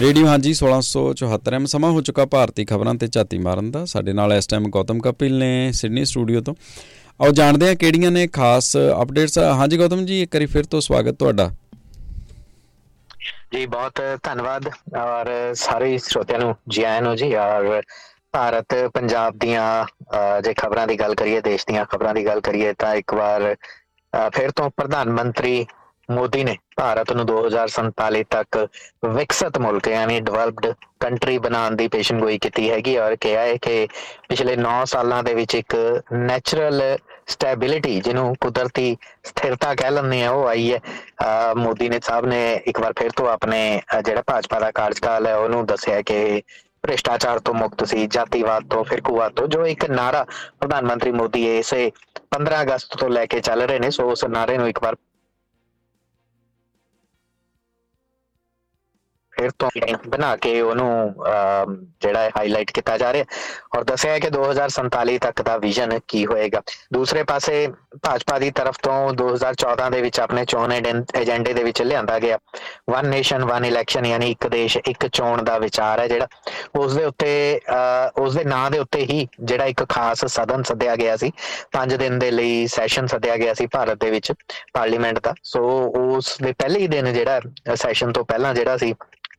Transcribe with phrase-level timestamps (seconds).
[0.00, 4.32] Radio, ਹਾਂਜੀ 1674 M ਸਮਾਂ ਹੋ ਚੁੱਕਾ ਭਾਰਤੀ ਖਬਰਾਂ ਤੇ ਝਾਤੀ ਮਾਰਨ ਦਾ। ਸਾਡੇ ਨਾਲ
[4.32, 6.54] ਇਸ ਟਾਈਮ ਗੌਤਮ ਕਪਿਲ ਨੇ ਸਿਡਨੀ ਸਟੂਡੀਓ ਤੋਂ।
[7.20, 11.14] ਆਓ ਜਾਣਦੇ ਹਾਂ ਕਿਹੜੀਆਂ ਨੇ ਖਾਸ ਅਪਡੇਟਸ ਹਾਂਜੀ ਗੌਤਮ ਜੀ, ਇੱਕ ਵਾਰੀ ਫਿਰ ਤੋਂ ਸਵਾਗਤ
[11.18, 11.50] ਤੁਹਾਡਾ।
[13.52, 17.82] ਜੀ, ਬਹੁਤ ਧੰਨਵਾਦ। ਔਰ ਸਾਰੇ ਸਰੋਤਿਆਂ ਨੂੰ ਜੀ ਆਇਆਂ ਨੂੰ ਜੀ। ਔਰ
[18.32, 19.84] ਭਾਰਤ, ਪੰਜਾਬ ਦੀਆਂ
[20.44, 23.54] ਜੇ ਖਬਰਾਂ ਦੀ ਗੱਲ ਕਰੀਏ, ਦੇਸ਼ ਦੀਆਂ ਖਬਰਾਂ ਦੀ ਗੱਲ ਕਰੀਏ, ਤਾਂ ਇੱਕ ਵਾਰ
[24.34, 25.66] ਫਿਰ ਤੋਂ ਪ੍ਰਧਾਨ ਮੰਤਰੀ
[26.08, 28.58] ਮੋਦੀ ਨੇ ਭਾਰਤ ਨੂੰ 2047 ਤੱਕ
[29.06, 33.86] ਵਿਕਸਿਤ ਮੁਲਕ ਯਾਨੀ ਡਿਵੈਲਪਡ ਕੰਟਰੀ ਬਣਾਉਣ ਦੀ ਪੇਸ਼ਨਗੋਈ ਕੀਤੀ ਹੈਗੀ ਔਰ ਕਿਹਾ ਹੈ ਕਿ
[34.28, 35.74] ਪਿਛਲੇ 9 ਸਾਲਾਂ ਦੇ ਵਿੱਚ ਇੱਕ
[36.12, 36.82] ਨੇਚਰਲ
[37.28, 40.80] ਸਟੈਬਿਲਿਟੀ ਜਿਹਨੂੰ ਕੁਦਰਤੀ ਸਥਿਰਤਾ ਕਹਿ ਲੈਂਦੇ ਆ ਉਹ ਆਈ ਹੈ।
[41.56, 43.58] ਮੋਦੀ ਨੇ ਸਾਹਿਬ ਨੇ ਇੱਕ ਵਾਰ ਫਿਰ ਤੋਂ ਆਪਣੇ
[44.04, 46.42] ਜਿਹੜਾ ਭਾਜਪਾ ਦਾ ਕਾਰਜਕਾਲ ਹੈ, ਉਹਨੂੰ ਦੱਸਿਆ ਕਿ
[46.82, 50.24] ਭ੍ਰਿਸ਼ਟਾਚਾਰ ਤੋਂ ਮੁਕਤ ਸੀ, ਜਾਤੀਵਾਦ ਤੋਂ ਫਿਰਕੂਵਾਦ ਤੋਂ, ਜੋ ਇੱਕ ਨਾਰਾ
[50.60, 51.90] ਪ੍ਰਧਾਨ ਮੰਤਰੀ ਮੋਦੀ ਇਸੇ
[52.30, 54.96] 15 ਅਗਸਤ ਤੋਂ ਲੈ ਕੇ ਚੱਲ ਰਹੇ ਨੇ, ਸੋ ਉਸ ਨਾਰੇ ਨੂੰ ਇੱਕ ਵਾਰ
[59.38, 59.70] ਫਿਰ ਤੋਂ
[60.08, 61.14] ਬਣਾ ਕੇ ਉਹਨੂੰ
[62.00, 63.24] ਜਿਹੜਾ ਹੈ ਹਾਈਲਾਈਟ ਕੀਤਾ ਜਾ ਰਿਹਾ।
[63.76, 67.66] ਔਰ ਦੱਸਿਆ ਹੈ ਕਿ 2047 ਤੱਕ ਦਾ ਵਿਜ਼ਨ ਕੀ ਹੋਏਗਾ। ਦੂਸਰੇ ਪਾਸੇ
[68.02, 72.38] ਭਾਜਪਾ ਦੀ ਤਰਫ ਤੋਂ 2014 ਦੇ ਵਿੱਚ ਆਪਣੇ ਚੋਣ ਏਜੰਡੇ ਦੇ ਵਿੱਚ ਲਿਆਂਦਾ ਗਿਆ।
[72.90, 76.28] ਵਨ ਨੇਸ਼ਨ ਵਨ ਇਲੈਕਸ਼ਨ ਯਾਨੀ ਇੱਕ ਦੇਸ਼, ਇੱਕ ਚੋਣ ਦਾ ਵਿਚਾਰ ਹੈ ਜਿਹੜਾ।
[76.76, 77.60] ਉਸ ਦੇ ਉੱਤੇ
[78.18, 81.32] ਉਸ ਦੇ ਨਾਂ ਦੇ ਉੱਤੇ ਹੀ ਜਿਹੜਾ ਇੱਕ ਖਾਸ ਸਦਨ ਸੱਦਿਆ ਗਿਆ ਸੀ।
[81.72, 84.32] 5 ਦਿਨ ਦੇ ਲਈ ਸੈਸ਼ਨ ਸੱਦਿਆ ਗਿਆ ਸੀ ਭਾਰਤ ਦੇ ਵਿੱਚ
[84.74, 85.62] ਪਾਰਲੀਮੈਂਟ ਦਾ। ਸੋ
[85.96, 87.40] ਉਸ ਦੇ ਪਹਿਲੇ ਹੀ ਦਿਨ ਜਿਹੜਾ
[87.76, 88.94] ਸੈਸ਼ਨ ਤੋਂ ਪਹਿਲਾਂ ਜਿਹੜਾ ਸੀ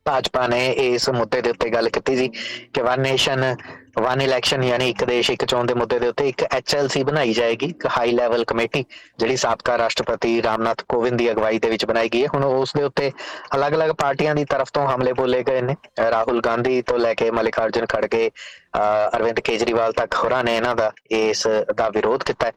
[0.08, 2.28] ਭਾਜਪਾ ਨੇ ਇਸ ਮੁੱਦੇ ਦੇ ਉੱਤੇ ਗੱਲ ਕੀਤੀ ਸੀ
[2.74, 3.54] ਕਿ ਵਨ ਨੇਸ਼ਨ
[4.00, 7.66] ਵਨ ਇਲੈਕਸ਼ਨ ਯਾਨੀ ਇੱਕ ਦੇਸ਼, ਇੱਕ ਚੋਣ ਦੇ ਮੁੱਦੇ ਦੇ ਉੱਤੇ ਇੱਕ ਐਚਐਲਸੀ ਬਣਾਈ ਜਾਏਗੀ,
[7.66, 8.84] ਇੱਕ ਹਾਈ ਲੈਵਲ ਕਮੇਟੀ
[9.18, 12.82] ਜਿਹੜੀ ਸਾਬਕਾ ਰਾਸ਼ਟਰਪਤੀ ਰਾਮਨਾਥ ਕੋਵਿੰਦ ਦੀ ਅਗਵਾਈ ਦੇ ਵਿੱਚ ਬਣਾਈ ਗਈ ਹੈ। ਹੁਣ ਉਸ ਦੇ
[12.82, 13.10] ਉੱਤੇ
[13.54, 15.74] ਅਲੱਗ-ਅਲੱਗ ਪਾਰਟੀਆਂ ਦੀ ਤਰਫ ਤੋਂ ਹਮਲੇ ਬੋਲੇ ਗਏ ਨੇ।
[16.10, 18.30] ਰਾਹੁਲ ਗਾਂਧੀ ਤੋਂ ਲੈ ਕੇ ਮਲਿਕਾਰਜੁਨ ਖੜਗੇ
[18.74, 22.50] ਅਰਵਿੰਦ ਕੇਜਰੀਵਾਲ ਤੱਕ ਹੋਰਾਂ ਨੇ ਇਹਨਾਂ ਦਾ ਇਸ ਦਾ ਵਿਰੋਧ ਕੀਤਾ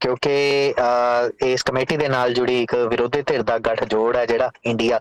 [0.00, 0.32] ਕਿਉਂਕਿ
[1.44, 3.58] ਇਸ ਕਮੇਟੀ ਦੇ ਨਾਲ ਜੁੜੀ ਇੱਕ ਵਿਰੋਧੀ ਧਿਰ ਦਾ
[3.88, 5.00] ਜੋੜ ਹੈ ਜਿਹੜਾ ਇੰਡੀਆ,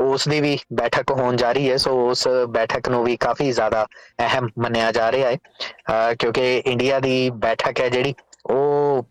[0.00, 3.86] ਉਸ ਦੀ ਵੀ ਬੈਠਕ ਹੋਣ ਜਾ ਰਹੀ ਹੈ, ਸੋ ਉਸ ਬੈਠਕ ਨੂੰ ਵੀ ਕਾਫੀ ਜ਼ਿਆਦਾ
[4.20, 8.14] ਅਹਿਮ ਮੰਨਿਆ ਜਾ ਰਿਹਾ ਹੈ। ਕਿਉਂਕਿ ਇੰਡੀਆ ਦੀ ਬੈਠਕ ਹੈ ਜਿਹੜੀ,
[8.50, 9.06] ਉਹ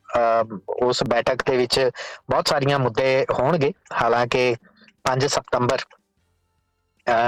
[0.88, 1.80] ਉਸ ਬੈਠਕ ਦੇ ਵਿੱਚ
[2.30, 3.72] ਬਹੁਤ ਸਾਰੀਆਂ ਮੁੱਦੇ ਹੋਣਗੇ।
[4.02, 4.56] ਹਾਲਾਂਕਿ
[5.06, 5.86] 5 ਸਤੰਬਰ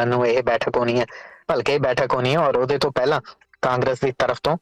[0.08, 1.06] ਨੂੰ ਇਹ ਬੈਠਕ ਹੋਣੀ ਹੈ,
[1.48, 3.22] ਭਲਕੇ ਬੈਠਕ ਹੋਣੀ ਹੈ ਔਰ ਉਹਦੇ ਤੋਂ ਪਹਿਲਾਂ
[3.64, 4.58] ਕਾਂਗਰਸ ਦੀ ਤਰਫ ਤੋਂ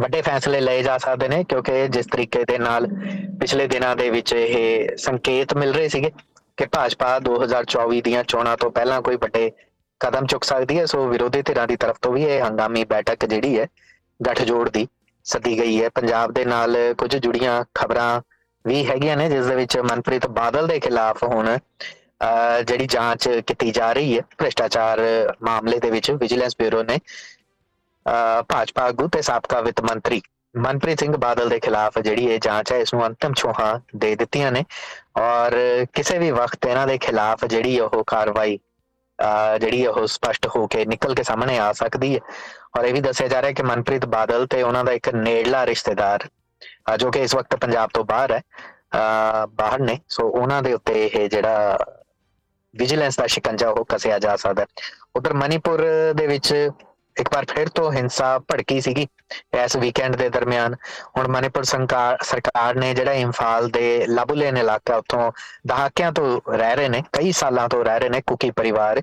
[0.00, 2.86] ਵੱਡੇ ਫੈਸਲੇ ਲਏ ਜਾ ਸਕਦੇ ਨੇ, ਕਿਉਂਕਿ ਜਿਸ ਤਰੀਕੇ ਦੇ ਨਾਲ
[3.40, 6.10] ਪਿਛਲੇ ਦਿਨਾਂ ਦੇ ਵਿੱਚ ਇਹ ਸੰਕੇਤ ਮਿਲ ਰਹੇ ਸੀਗੇ
[6.58, 9.50] ਕਿ ਭਾਜਪਾ 2024 ਦੀਆਂ ਚੋਣਾਂ ਤੋਂ ਪਹਿਲਾਂ ਕੋਈ ਵੱਡੇ
[10.00, 13.58] ਕਦਮ ਚੁੱਕ ਸਕਦੀ ਹੈ, ਸੋ ਵਿਰੋਧੀ ਧਿਰਾਂ ਦੀ ਤਰਫ ਤੋਂ ਵੀ ਇਹ ਹੰਗਾਮੀ ਬੈਠਕ ਜਿਹੜੀ
[13.58, 13.66] ਹੈ,
[14.20, 14.86] ਗੱਠਜੋੜ ਦੀ
[15.24, 18.20] ਸੱਦੀ ਗਈ ਹੈ। ਪੰਜਾਬ ਦੇ ਨਾਲ ਕੁਝ ਜੁੜੀਆਂ ਖਬਰਾਂ
[18.64, 21.56] ਵੀ ਹੈਗੀਆਂ ਨੇ, ਜਿਸ ਦੇ ਵਿੱਚ ਮਨਪ੍ਰੀਤ ਬਾਦਲ ਦੇ ਖਿਲਾਫ ਹੁਣ
[22.66, 25.00] ਜਿਹੜੀ ਜਾਂਚ ਕੀਤੀ ਜਾ ਰਹੀ ਹੈ, ਭ੍ਰਿਸ਼ਟਾਚਾਰ
[25.42, 26.98] ਮਾਮਲੇ ਦੇ ਵਿੱਚ ਵਿਜੀਲੈਂਸ ਬਿਊਰੋ ਨੇ
[28.48, 30.20] ਭਾਜਪਾ ਆਗੂ ਤੇ ਸਾਬਕਾ ਵਿੱਤ ਮੰਤਰੀ
[30.56, 34.52] ਮਨਪ੍ਰੀਤ ਸਿੰਘ ਬਾਦਲ ਦੇ ਖਿਲਾਫ ਜਿਹੜੀ ਇਹ ਜਾਂਚ ਹੈ ਇਸ ਨੂੰ ਅੰਤਮ ਛੋਹਾਂ ਦੇ ਦਿੱਤੀਆਂ
[34.52, 34.64] ਨੇ
[35.16, 35.54] ਔਰ
[35.92, 38.58] ਕਿਸੇ ਵੀ ਵਕਤ ਇਹਨਾਂ ਦੇ ਖਿਲਾਫ ਜਿਹੜੀ ਉਹ ਕਾਰਵਾਈ
[39.60, 42.20] ਜਿਹੜੀ ਉਹ ਸਪਸ਼ਟ ਹੋ ਕੇ ਨਿਕਲ ਕੇ ਸਾਹਮਣੇ ਆ ਸਕਦੀ ਹੈ।
[42.78, 45.64] ਔਰ ਇਹ ਵੀ ਦੱਸਿਆ ਜਾ ਰਿਹਾ ਹੈ ਕਿ ਮਨਪ੍ਰੀਤ ਬਾਦਲ ਤੇ ਉਹਨਾਂ ਦਾ ਇੱਕ ਨੇੜਲਾ
[45.66, 46.28] ਰਿਸ਼ਤੇਦਾਰ
[46.98, 48.40] ਜੋ ਕਿ ਇਸ ਵਕਤ ਪੰਜਾਬ ਤੋਂ ਬਾਹਰ ਹੈ
[49.50, 51.78] ਬਾਹਰ ਨੇ, ਸੋ ਉਹਨਾਂ ਦੇ ਉੱਤੇ ਇਹ ਜਿਹੜਾ
[52.74, 54.66] ਵਿਜੀਲੈਂਸ ਦਾ ਸ਼ਿਕੰਜਾ ਉਹ ਕਸਿਆ ਜਾ ਸਕਦਾ
[55.16, 55.82] ਉਧਰ ਮਨੀਪੁਰ
[56.16, 56.52] ਦੇ ਵਿੱਚ
[57.20, 59.06] ਇੱਕ ਵਾਰ ਫਿਰ ਤੋਂ ਹਿੰਸਾ ਭੜਕੀ ਸੀਗੀ
[59.64, 60.74] ਇਸ ਵੀਕਐਂਡ ਦੇ ਦਰਮਿਆਨ।
[61.16, 65.30] ਹੁਣ ਮਨੀਪੁਰ ਸਰਕਾਰ ਨੇ ਜਿਹੜਾ ਇੰਫਾਲ ਦੇ ਲਬੁਲੇਨ ਇਲਾਕਾ ਉੱਥੋਂ
[65.66, 69.00] ਦਹਾਕਿਆਂ ਤੋਂ ਰਹਿ ਰਹੇ ਨੇ, ਕਈ ਸਾਲਾਂ ਤੋਂ ਰਹਿ ਰਹੇ ਨੇ ਕੁਕੀ ਪਰਿਵਾਰ।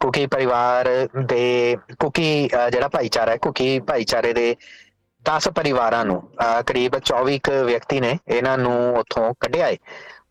[0.00, 0.88] ਕੁਕੀ ਪਰਿਵਾਰ
[1.18, 4.54] ਦੇ, ਕੁਕੀ ਜਿਹੜਾ ਭਾਈਚਾਰਾ ਹੈ, ਕੁਕੀ ਭਾਈਚਾਰੇ ਦੇ
[5.24, 6.20] 10 ਪਰਿਵਾਰਾਂ ਨੂੰ
[6.66, 9.76] ਕਰੀਬ 24 ਕ ਵਿਅਕਤੀ ਨੇ ਇਹਨਾਂ ਨੂੰ ਉੱਥੋਂ ਕੱਢਿਆ ਹੈ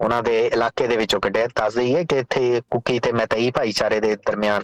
[0.02, 4.16] ਉਹਨਾਂ ਦੇ ਇਲਾਕੇ ਦੇ ਵਿੱਚੋਂ ਕੱਢਿਆ। ਦੱਸ ਦਈਏ ਕਿ ਇੱਥੇ ਕੁਕੀ ਤੇ ਮਤਈ ਭਾਈਚਾਰੇ ਦੇ
[4.26, 4.64] ਦਰਮਿਆਨ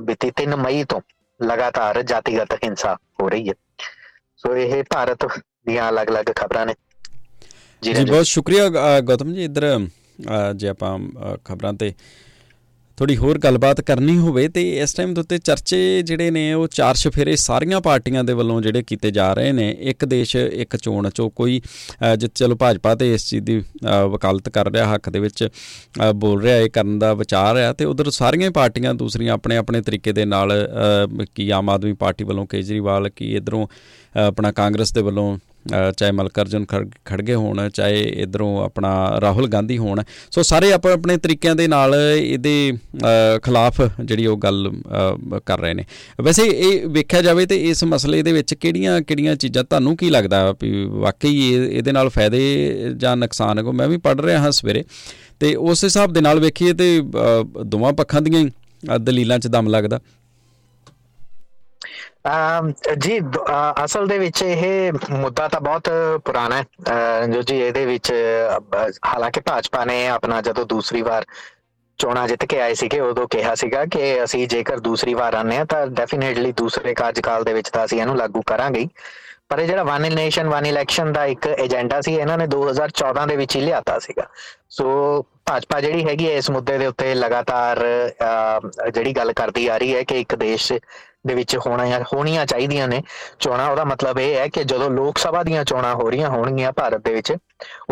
[0.00, 1.00] ਬੀਤੀ 3 ਮਈ ਤੋਂ
[1.40, 3.54] ਲਗਾਤਾਰ ਜਾਤੀਗਤ ਹਿੰਸਾ ਹੋ ਰਹੀ ਹੈ।
[4.38, 5.26] ਸੋ ਇਹ ਭਾਰਤ
[5.66, 6.74] ਦੀਆਂ ਅਲੱਗ-ਅਲੱਗ ਖਬਰਾਂ ਨੇ।
[7.82, 8.68] ਜੀ ਬਹੁਤ ਸ਼ੁਕਰੀਆ
[9.00, 9.64] ਗੌਤਮ ਜੀ। ਇੱਧਰ
[10.56, 10.98] ਜੇ ਆਪਾਂ
[11.44, 11.92] ਖਬਰਾਂ ਤੇ
[12.98, 16.94] ਥੋੜੀ ਹੋਰ ਗੱਲਬਾਤ ਕਰਨੀ ਹੋਵੇ ਤੇ ਇਸ ਟਾਈਮ ਦੇ ਉੱਤੇ ਚਰਚੇ ਜਿਹੜੇ ਨੇ ਉਹ ਚਾਰ
[16.94, 21.28] ਸ਼ਫੇਰੇ ਸਾਰੀਆਂ ਪਾਰਟੀਆਂ ਦੇ ਵੱਲੋਂ ਜਿਹੜੇ ਕੀਤੇ ਜਾ ਰਹੇ ਨੇ, ਇੱਕ ਦੇਸ਼, ਇੱਕ ਚੋਣ ਚੋ
[21.30, 21.60] ਕੋਈ
[22.18, 23.62] ਜਿੱਤ, ਚਲੋ ਭਾਜਪਾ ਤੇ ਇਸ ਚੀਜ਼ ਦੀ
[24.10, 25.48] ਵਕਾਲਤ ਕਰ ਰਿਹਾ, ਹੱਕ ਦੇ ਵਿੱਚ
[26.14, 30.12] ਬੋਲ ਰਿਹਾ, ਇਹ ਕਰਨ ਦਾ ਵਿਚਾਰ ਆ ਤੇ ਉਧਰ ਸਾਰੀਆਂ ਪਾਰਟੀਆਂ ਦੂਸਰੀਆਂ ਆਪਣੇ ਆਪਣੇ ਤਰੀਕੇ
[30.12, 30.52] ਦੇ ਨਾਲ
[31.34, 33.66] ਕੀ ਆਮ ਆਦਮੀ ਪਾਰਟੀ ਵੱਲੋਂ ਕੇਜਰੀਵਾਲ, ਕੀ ਇਧਰੋਂ
[34.18, 35.36] ਆਪਣਾ ਕਾਂਗਰਸ ਦੇ ਵੱਲੋਂ
[35.96, 36.64] ਚਾਹੇ ਮਲਕਰਜਨ
[37.04, 41.94] ਖੜਗੇ ਹੋਣ, ਚਾਹੇ ਇਧਰੋਂ ਆਪਣਾ ਰਾਹੁਲ ਗਾਂਧੀ ਹੋਣ। ਸੋ ਸਾਰੇ ਆਪਣੇ ਆਪਣੇ ਤਰੀਕਿਆਂ ਦੇ ਨਾਲ
[41.94, 42.72] ਇਹਦੇ
[43.44, 44.70] ਖਿਲਾਫ ਜਿਹੜੀ ਉਹ ਗੱਲ
[45.46, 45.84] ਕਰ ਰਹੇ ਨੇ।
[46.22, 50.50] ਵੈਸੇ ਇਹ ਵੇਖਿਆ ਜਾਵੇ ਤੇ ਇਸ ਮਸਲੇ ਦੇ ਵਿੱਚ ਕਿਹੜੀਆਂ ਕਿਹੜੀਆਂ ਚੀਜ਼ਾਂ ਤੁਹਾਨੂੰ ਕੀ ਲੱਗਦਾ
[50.62, 52.42] ਵੀ ਵਾਕਈ ਇਹਦੇ ਨਾਲ ਫਾਇਦੇ
[52.96, 54.84] ਜਾਂ ਨੁਕਸਾਨ ਕੋ ਮੈਂ ਵੀ ਪੜ ਰਿਹਾ ਹਾਂ ਸਵੇਰੇ
[55.40, 57.00] ਤੇ ਉਸ ਹਿਸਾਬ ਦੇ ਨਾਲ ਵੇਖੀਏ ਤੇ
[57.66, 58.44] ਦੋਵਾਂ ਪੱਖਾਂ ਦੀਆਂ
[59.00, 60.00] ਦਲੀਲਾਂ 'ਚ ਦਮ ਲੱਗਦਾ।
[62.98, 63.18] ਜੀ
[63.84, 65.88] ਅਸਲ ਦੇ ਵਿੱਚ ਇਹ ਮੁੱਦਾ ਤਾਂ ਬਹੁਤ
[66.24, 68.12] ਪੁਰਾਣਾ ਹੈ। ਜੋ ਜੀ ਇਹਦੇ ਵਿੱਚ
[69.06, 71.24] ਹਾਲਾਂਕਿ ਭਾਜਪਾ ਨੇ ਆਪਣਾ ਜਦੋਂ ਦੂਸਰੀ ਵਾਰ
[71.98, 75.64] ਚੋਣਾਂ ਜਿੱਤ ਕੇ ਆਏ ਸੀਗੇ, ਉਦੋਂ ਕਿਹਾ ਸੀਗਾ ਕਿ ਅਸੀਂ ਜੇਕਰ ਦੂਸਰੀ ਵਾਰ ਆਨੇ ਆ
[75.64, 78.86] ਤਾਂ ਡੈਫੀਨੇਟਲੀ ਦੂਸਰੇ ਕਾਰਜਕਾਲ ਦੇ ਵਿੱਚ ਤਾਂ ਅਸੀਂ ਇਹਨੂੰ ਲਾਗੂ ਕਰਾਂਗੇ
[79.48, 83.36] ਪਰ ਇਹ ਜਿਹੜਾ ਵਨ ਨੇਸ਼ਨ ਵਨ ਇਲੈਕਸ਼ਨ ਦਾ ਇੱਕ ਏਜੰਡਾ ਸੀ, ਇਹਨਾਂ ਨੇ 2014 ਦੇ
[83.36, 84.26] ਵਿੱਚ ਹੀ ਲਿਆਤਾ ਸੀਗਾ।
[84.70, 87.84] ਸੋ ਭਾਜਪਾ ਜਿਹੜੀ ਹੈਗੀ ਹੈ, ਇਸ ਮੁੱਦੇ ਦੇ ਉੱਤੇ ਲਗਾਤਾਰ
[88.90, 90.72] ਜਿਹੜੀ ਗੱਲ ਕਰਦੀ ਆ ਰਹੀ ਹੈ ਕਿ ਇੱਕ ਦੇਸ਼
[91.26, 93.02] ਦੇ ਵਿੱਚ ਹੋਣਾ ਹੋਣੀਆਂ ਚਾਹੀਦੀਆਂ ਨੇ
[93.40, 97.00] ਚੋਣਾਂ। ਉਹਦਾ ਮਤਲਬ ਇਹ ਹੈ ਕਿ ਜਦੋਂ ਲੋਕ ਸਭਾ ਦੀਆਂ ਚੋਣਾਂ ਹੋ ਰਹੀਆਂ ਹੋਣਗੀਆਂ ਭਾਰਤ
[97.04, 97.32] ਦੇ ਵਿੱਚ,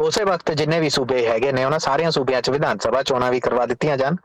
[0.02, 3.40] ਉਸੇ ਵਕਤ ਜਿੰਨੇ ਵੀ ਸੂਬੇ ਹੈਗੇ ਨੇ, ਉਹਨਾਂ ਸਾਰੀਆਂ ਸੂਬਿਆਂ 'ਚ ਵਿਧਾਨ ਸਭਾ ਚੋਣਾਂ ਵੀ
[3.40, 4.16] ਕਰਵਾ ਦਿੱਤੀਆਂ ਜਾਣ।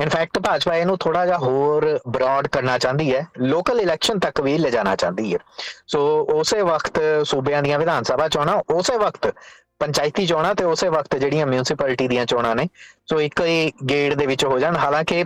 [0.00, 4.70] ਇਨਫੈਕਟ ਭਾਜਪਾ ਇਹਨੂੰ ਥੋੜਾ ਜਿਹਾ ਹੋਰ ਬ੍ਰੌਡ ਕਰਨਾ ਚਾਹੁੰਦੀ ਹੈ ਲੋਕਲ ਇਲੈਕਸ਼ਨ ਤੱਕ ਵੀ ਲੈ
[4.70, 5.38] ਜਾਣਾ ਚਾਹੁੰਦੀ ਹੈ।
[5.86, 6.00] ਸੋ
[6.34, 9.32] ਉਸੇ ਵਕਤ ਸੂਬਿਆਂ ਦੀਆਂ ਵਿਧਾਨ ਸਭਾ ਚੋਣਾਂ, ਉਸੇ ਵਕਤ
[9.80, 12.66] ਪੰਚਾਇਤੀ ਚੋਣਾਂ ਤੇ ਉਸੇ ਵਕਤ ਜਿਹੜੀਆਂ ਮਿਊਨਿਸਪੈਲਿਟੀ ਦੀਆਂ ਚੋਣਾਂ ਨੇ,
[13.10, 15.24] ਸੋ ਇੱਕ ਹੀ ਗੇੜ ਦੇ ਵਿੱਚ ਹੋ ਜਾਣ। ਹਾਲਾਂਕਿ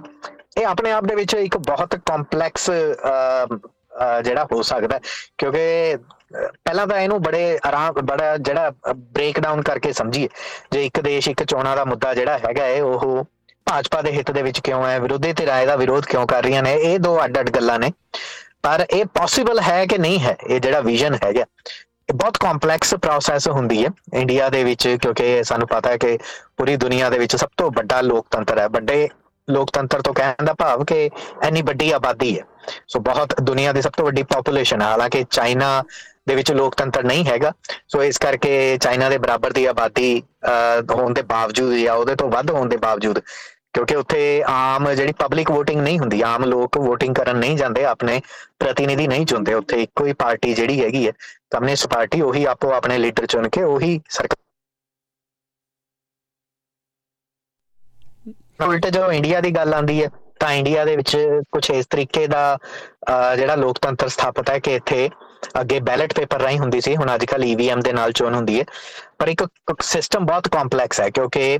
[0.58, 2.70] ਇਹ ਆਪਣੇ ਆਪ ਦੇ ਵਿੱਚ ਇੱਕ ਬਹੁਤ ਕੰਪਲੈਕਸ
[4.24, 4.98] ਜਿਹੜਾ ਹੋ ਸਕਦਾ
[5.38, 5.96] ਕਿਉਂਕਿ
[6.34, 10.28] ਪਹਿਲਾਂ ਤਾਂ ਇਹਨੂੰ ਬੜੇ ਆਰਾਮ, ਬੜਾ ਜਿਹੜਾ ਬ੍ਰੇਕ ਡਾਊਨ ਕਰਕੇ ਸਮਝੀਏ।
[10.72, 13.24] ਜੇ ਇੱਕ ਦੇਸ਼ ਇੱਕ ਚੋਣਾਂ ਦਾ ਮੁੱਦਾ ਜਿਹੜਾ ਹੈਗਾ ਹੈ, ਉਹ
[13.66, 14.98] ਭਾਜਪਾ ਦੇ ਹਿੱਤ ਦੇ ਵਿੱਚ ਕਿਉਂ ਹੈ?
[15.00, 16.74] ਵਿਰੋਧੀ ਤੇ ਰਾਏ ਦਾ ਵਿਰੋਧ ਕਿਉਂ ਕਰ ਰਹੀਆਂ ਨੇ?
[16.74, 17.90] ਇਹ ਦੋ ਅੱਡ-ਅੱਡ ਗੱਲਾਂ ਨੇ।
[18.62, 20.36] ਪਰ ਇਹ ਪੋਸੀਬਲ ਹੈ ਕਿ ਨਹੀਂ ਹੈ?
[20.46, 21.44] ਇਹ ਜਿਹੜਾ ਵਿਜ਼ਨ ਹੈਗਾ।
[22.12, 26.18] ਬਹੁਤ ਕੰਪਲੈਕਸ ਪ੍ਰੋਸੈਸ ਹੁੰਦੀ ਹੈ। ਇੰਡੀਆ ਦੇ ਵਿੱਚ, ਕਿਉਂਕਿ ਸਾਨੂੰ ਪਤਾ ਹੈ ਕਿ
[26.56, 29.08] ਪੂਰੀ ਦੁਨੀਆ ਦੇ ਵਿੱਚ ਸਭ ਤੋਂ ਵੱਡਾ ਲੋਕਤੰਤਰ ਹੈ। ਵੱਡੇ
[29.48, 31.04] ਲੋਕਤੰਤਰ ਤੋਂ ਕਹਿਣ ਦਾ ਭਾਵ ਕਿ
[31.46, 32.44] ਇੰਨੀ ਵੱਡੀ ਆਬਾਦੀ ਹੈ।
[32.88, 35.82] ਸੋ ਬਹੁਤ ਦੁਨੀਆ ਦੀ ਸਭ ਤੋਂ ਵੱਡੀ ਪੋਪੂਲੇਸ਼ਨ ਹੈ। ਹਾਲਾਂਕਿ ਚਾਈਨਾ
[36.28, 37.52] ਦੇ ਵਿੱਚ ਲੋਕਤੰਤਰ ਨਹੀਂ ਹੈਗਾ।
[37.88, 40.22] ਸੋ ਇਸ ਕਰਕੇ ਚਾਈਨਾ ਦੇ ਬਰਾਬਰ ਦੀ ਆਬਾਦੀ
[40.90, 43.18] ਹੋਣ ਦੇ ਬਾਵਜੂਦ ਜਾਂ ਉਹਦੇ ਤੋਂ ਵੱਧ ਹੋਣ ਦੇ ਬਾਵਜੂਦ
[43.74, 48.20] ਕਿਉਂਕਿ ਉੱਥੇ ਆਮ ਜਿਹੜੀ ਪਬਲਿਕ VOTING ਨਹੀਂ ਹੁੰਦੀ, ਆਮ ਲੋਕ VOTING ਕਰਨ ਨਹੀਂ ਜਾਂਦੇ, ਆਪਣੇ
[48.60, 51.12] ਪ੍ਰਤੀਨਿਧੀ ਨਹੀਂ ਚੁਣਦੇ। ਉੱਥੇ ਇੱਕੋ ਹੀ ਪਾਰਟੀ ਜਿਹੜੀ ਹੈਗੀ ਹੈ
[51.50, 54.36] ਕਮਿਊਨਿਸਟ ਪਾਰਟੀ, ਉਹੀ ਆਪੋ ਆਪਣੇ ਲੀਡਰ ਚੁਣ ਕੇ ਉਹੀ ਸਰਕਾਰ
[58.62, 60.08] ਉਲਟੇ ਜਦੋਂ ਇੰਡੀਆ ਦੀ ਗੱਲ ਆਂਦੀ ਹੈ,
[60.40, 61.16] ਤਾਂ ਇੰਡੀਆ ਦੇ ਵਿੱਚ
[61.52, 62.58] ਕੁਝ ਇਸ ਤਰੀਕੇ ਦਾ
[63.36, 65.08] ਜਿਹੜਾ ਲੋਕਤੰਤਰ ਸਥਾਪਿਤ ਹੈ ਕਿ ਇੱਥੇ
[65.60, 68.64] ਅੱਗੇ ਬੈਲਟ ਪੇਪਰ ਰਾਈ ਹੁੰਦੀ ਸੀ, ਹੁਣ ਅੱਜ ਕੱਲ ਈਵੀਐਮ ਦੇ ਨਾਲ ਚੋਣ ਹੁੰਦੀ ਹੈ।
[69.18, 69.44] ਪਰ ਇੱਕ
[69.82, 71.58] ਸਿਸਟਮ ਬਹੁਤ ਕੰਪਲੈਕਸ ਹੈ, ਕਿਉਂਕਿ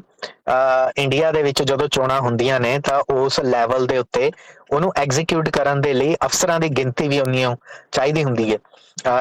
[0.98, 4.30] ਇੰਡੀਆ ਦੇ ਵਿੱਚ ਜਦੋਂ ਚੋਣਾਂ ਹੁੰਦੀਆਂ ਨੇ, ਤਾਂ ਉਸ ਲੈਵਲ ਦੇ ਉੱਤੇ
[4.72, 7.44] ਉਹਨੂੰ ਐਗਜ਼ੀਕਿਊਟ ਕਰਨ ਦੇ ਲਈ ਅਫਸਰਾਂ ਦੀ ਗਿਣਤੀ ਵੀ ਉਨੀ
[7.92, 8.58] ਚਾਹੀਦੀ ਹੁੰਦੀ ਹੈ।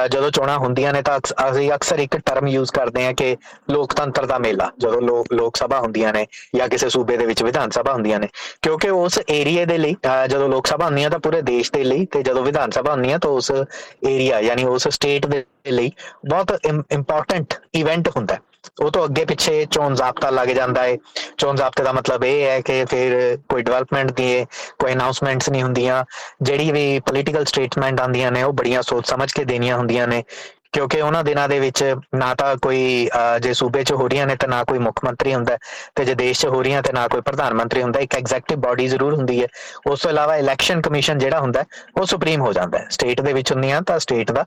[0.08, 1.18] ਜਦੋਂ ਚੋਣਾਂ ਹੁੰਦੀਆਂ ਨੇ ਤਾਂ
[1.48, 3.36] ਅਸੀਂ ਅਕਸਰ ਇੱਕ ਟਰਮ ਯੂਜ਼ ਕਰਦੇ ਹਾਂ ਕਿ
[3.70, 6.26] ਲੋਕਤੰਤਰ ਦਾ ਮੇਲਾ, ਜਦੋਂ ਲੋਕ ਲੋਕ ਸਭਾ ਹੁੰਦੀਆਂ ਨੇ
[6.56, 8.28] ਜਾਂ ਕਿਸੇ ਸੂਬੇ ਦੇ ਵਿੱਚ ਵਿਧਾਨ ਸਭਾ ਹੁੰਦੀਆਂ ਨੇ।
[8.62, 9.94] ਕਿਉਂਕਿ ਉਸ ਏਰੀਆ ਦੇ ਲਈ
[10.28, 13.30] ਜਦੋਂ ਲੋਕ ਸਭਾ ਹੁੰਦੀਆਂ ਤਾਂ ਪੂਰੇ ਦੇਸ਼ ਦੇ ਲਈ ਤੇ ਜਦੋਂ ਵਿਧਾਨ ਸਭਾ ਹੁੰਦੀਆਂ ਤਾਂ
[13.30, 15.90] ਉਸ ਏਰੀਆ ਯਾਨੀ ਉਸ ਸਟੇਟ ਦੇ ਲਈ
[16.26, 18.40] ਬਹੁਤ ਇੰਪੋਰਟੈਂਟ ਇਵੈਂਟ ਹੁੰਦਾ ਹੈ।
[18.80, 20.96] ਉਹ ਤੋਂ ਅੱਗੇ ਪਿੱਛੇ ਚੋਣ ਜ਼ਾਬਤਾ ਲੱਗ ਜਾਂਦਾ ਹੈ
[21.38, 24.46] ਚੋਣ ਜ਼ਾਬਤੇ ਦਾ ਮਤਲਬ ਇਹ ਹੈ ਕਿ ਫਿਰ ਕੋਈ ਡਿਵੈਲਪਮੈਂਟ ਦੀ
[24.78, 26.04] ਕੋਈ ਅਨਾਉਂਸਮੈਂਟਸ ਨਹੀਂ ਹੁੰਦੀਆਂ।
[26.42, 30.24] ਜਿਹੜੀ ਵੀ ਪੋਲੀਟੀਕਲ ਸਟੇਟਮੈਂਟ ਆਉਂਦੀਆਂ ਨੇ, ਉਹ ਬੜੀਆਂ ਸੋਚ ਸਮਝ ਕੇ ਦੇਣੀਆਂ ਹੁੰਦੀਆਂ ਨੇ।
[30.72, 31.82] ਕਿਉਂਕਿ ਉਹਨਾਂ ਦਿਨਾਂ ਦੇ ਵਿੱਚ
[32.14, 33.08] ਨਾ ਤਾਂ ਕੋਈ
[33.40, 35.56] ਜੇ ਸੂਬੇ 'ਚ ਹੋ ਰਹੀਆਂ ਨੇ ਤਾਂ ਨਾ ਕੋਈ ਮੁੱਖ ਮੰਤਰੀ ਹੁੰਦਾ
[35.94, 38.86] ਤੇ ਜੇ ਦੇਸ਼ 'ਚ ਹੋ ਰਹੀਆਂ ਤੇ ਨਾ ਕੋਈ ਪ੍ਰਧਾਨ ਮੰਤਰੀ ਹੁੰਦਾ ਇੱਕ ਐਗਜ਼ੈਕਟਿਵ ਬਾਡੀ
[38.88, 39.46] ਜ਼ਰੂਰ ਹੁੰਦੀ ਹੈ।
[39.90, 41.64] ਉਸ ਤੋਂ ਇਲਾਵਾ ਇਲੈਕਸ਼ਨ ਕਮਿਸ਼ਨ ਜਿਹੜਾ ਹੁੰਦਾ
[41.96, 44.44] ਉਹ ਸੁਪਰੀਮ ਹੋ ਜਾਂਦਾ ਹੈ। ਸਟੇਟ ਦੇ ਵਿੱਚ ਹੁੰਦੀਆਂ ਤਾਂ ਸਟੇਟ ਦਾ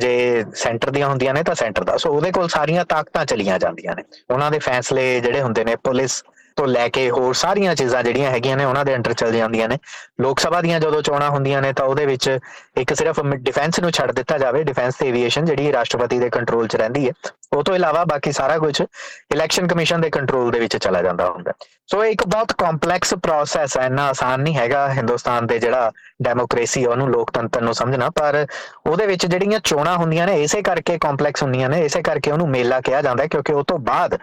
[0.00, 3.96] ਜੇ ਸੈਂਟਰ ਦੀਆਂ ਹੁੰਦੀਆਂ ਨੇ ਤਾਂ ਸੈਂਟਰ ਦਾ। ਸੋ ਉਹਦੇ ਕੋਲ ਸਾਰੀਆਂ ਤਾਕਤਾਂ ਚਲੀਆਂ ਜਾਂਦੀਆਂ
[3.96, 6.22] ਨੇ। ਉਹਨਾਂ ਦੇ ਫੈਸਲੇ ਜਿਹੜੇ ਹੁੰਦੇ ਨੇ, ਪੁਲਿਸ
[6.56, 9.78] ਤੋਂ ਲੈ ਕੇ ਹੋਰ ਸਾਰੀਆਂ ਚੀਜ਼ਾਂ ਜਿਹੜੀਆਂ ਹੈਗੀਆਂ ਨੇ, ਉਹਨਾਂ ਦੇ ਅੰਡਰ ਚੱਲ ਜਾਂਦੀਆਂ ਨੇ।
[10.20, 12.38] ਲੋਕ ਸਭਾ ਦੀਆਂ ਜਦੋਂ ਚੋਣਾਂ ਹੁੰਦੀਆਂ ਨੇ, ਤਾਂ ਉਹਦੇ ਵਿੱਚ
[12.76, 16.76] ਇੱਕ ਸਿਰਫ ਡਿਫੈਂਸ ਨੂੰ ਛੱਡ ਦਿੱਤਾ ਜਾਵੇ। ਡਿਫੈਂਸ ਤੇ ਐਵੀਏਸ਼ਨ ਜਿਹੜੀ ਰਾਸ਼ਟਰਪਤੀ ਦੇ ਕੰਟਰੋਲ 'ਚ
[16.76, 17.12] ਰਹਿੰਦੀ ਹੈ।
[17.54, 21.52] ਉਹ ਤੋਂ ਇਲਾਵਾ ਬਾਕੀ ਸਾਰਾ ਕੁਝ ਇਲੈਕਸ਼ਨ ਕਮਿਸ਼ਨ ਦੇ ਕੰਟਰੋਲ ਦੇ ਵਿੱਚ ਚਲਾ ਜਾਂਦਾ ਹੁੰਦਾ।
[21.86, 25.90] ਸੋ ਇਹ ਇੱਕ ਬਹੁਤ ਕੰਪਲੈਕਸ ਪ੍ਰੋਸੈਸ ਹੈ ਨਾ ਆਸਾਨ ਨਹੀਂ ਹੈਗਾ ਹਿੰਦੁਸਤਾਨ ਦੇ ਜਿਹੜਾ
[26.22, 28.46] ਡੈਮੋਕ੍ਰੇਸੀ ਉਹਨੂੰ ਲੋਕਤੰਤਰ ਨੂੰ ਸਮਝਣਾ, ਪਰ
[28.86, 32.80] ਉਹਦੇ ਵਿੱਚ ਜਿਹੜੀਆਂ ਚੋਣਾਂ ਹੁੰਦੀਆਂ ਨੇ, ਇਸੇ ਕਰਕੇ ਕੰਪਲੈਕਸ ਹੁੰਦੀਆਂ ਨੇ, ਇਸੇ ਕਰਕੇ ਉਹਨੂੰ ਮੇਲਾ
[32.80, 34.18] ਕਿਹਾ ਜਾਂਦਾ ਕਿਉਂਕਿ ਉਹ ਤੋਂ ਬਾਅਦ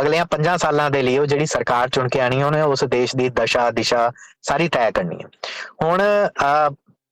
[0.00, 3.28] ਅਗਲੇ 5 ਸਾਲਾਂ ਦੇ ਲਈ ਉਹ ਜਿਹੜੀ ਸਰਕਾਰ ਚੁਣ ਕੇ ਆਣੀ ਉਹਨੇ ਉਸ ਦੇਸ਼ ਦੀ
[3.36, 4.10] ਦਸ਼ਾ, ਦਿਸ਼ਾ
[4.42, 5.28] ਸਾਰੀ ਤੈਅ ਕਰਨੀ ਹੈ
[5.82, 6.02] ਹੁਣ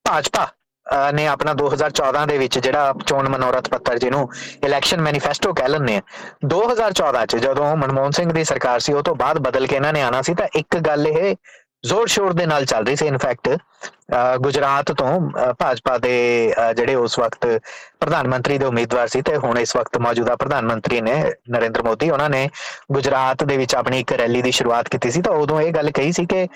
[0.04, 0.47] ਭਾਜਪਾ
[1.14, 4.29] ਨੇ ਆਪਣਾ 2014 ਦੇ ਵਿੱਚ ਜਿਹੜਾ ਚੋਣ ਮਨੋਰਥ ਪੱਤਰ ਜਿਹਨੂੰ
[4.64, 6.00] ਇਲੈਕਸ਼ਨ ਮੈਨੀਫੈਸਟੋ ਕਹਿ ਲੈਂਦੇ ਆ
[6.49, 10.03] 2014 ਚ ਜਦੋਂ ਮਨਮੋਹਨ ਸਿੰਘ ਦੀ ਸਰਕਾਰ ਸੀ, ਉਹ ਤੋਂ ਬਾਅਦ ਬਦਲ ਕੇ ਇਹਨਾਂ ਨੇ
[10.03, 11.35] ਆਣਾ ਸੀ, ਤਾਂ ਇੱਕ ਗੱਲ ਇਹ
[11.85, 13.49] ਜ਼ੋਰ ਸ਼ੋਰ ਦੇ ਨਾਲ ਚੱਲ ਰਹੀ ਸੀ ਇਨਫੈਕਟ
[14.41, 15.21] ਗੁਜਰਾਤ ਤੋਂ
[15.59, 17.47] ਭਾਜਪਾ ਦੇ ਜਿਹੜੇ ਉਸ ਵਕਤ
[18.00, 21.14] ਪ੍ਰਧਾਨ ਮੰਤਰੀ ਦੇ ਉਮੀਦਵਾਰ ਸੀ, ਤੇ ਹੁਣ ਇਸ ਵਕਤ ਮੌਜੂਦਾ ਪ੍ਰਧਾਨ ਮੰਤਰੀ ਨੇ
[21.50, 22.49] ਨਰਿੰਦਰ ਮੋਦੀ, ਉਹਨਾਂ ਨੇ
[22.93, 26.12] ਗੁਜਰਾਤ ਦੇ ਵਿੱਚ ਆਪਣੀ ਇੱਕ ਰੈਲੀ ਦੀ ਸ਼ੁਰੂਆਤ ਕੀਤੀ ਸੀ, ਤਾਂ ਉਦੋਂ ਇਹ ਗੱਲ ਕਹੀ
[26.12, 26.47] ਸੀ ਕਿ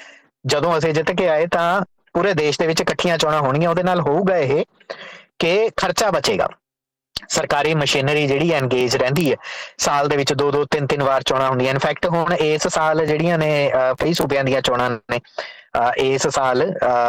[0.47, 1.81] ਜਦੋਂ ਅਸੀਂ ਜਿੱਤ ਕੇ ਆਏ ਤਾਂ
[2.15, 4.65] ਪੂਰੇ ਦੇਸ਼ ਦੇ ਵਿੱਚ ਇਕੱਠੀਆਂ ਚੋਣਾਂ ਹੋਣਗੀਆਂ, ਉਹਦੇ ਨਾਲ ਹੋਊਗਾ ਇਹ
[5.39, 6.49] ਕਿ ਖਰਚਾ ਬਚੇਗਾ।
[7.29, 9.37] ਸਰਕਾਰੀ ਮਸ਼ੀਨਰੀ ਜਿਹੜੀ ਐਨਗੇਜ ਰਹਿੰਦੀ ਹੈ,
[9.79, 13.39] ਸਾਲ ਦੇ ਵਿੱਚ ਦੋ ਦੋ ਤਿੰਨ ਤਿੰਨ ਵਾਰ ਚੋਣਾਂ ਹੁੰਦੀਆਂ। ਇਨਫੈਕਟ ਹੁਣ ਇਸ ਸਾਲ ਜਿਹੜੀਆਂ
[13.39, 15.21] ਨੇ ਕਈ ਸੂਬਿਆਂ ਦੀਆਂ ਚੋਣਾਂ ਨੇ
[15.99, 16.65] ਇਸ ਸਾਲ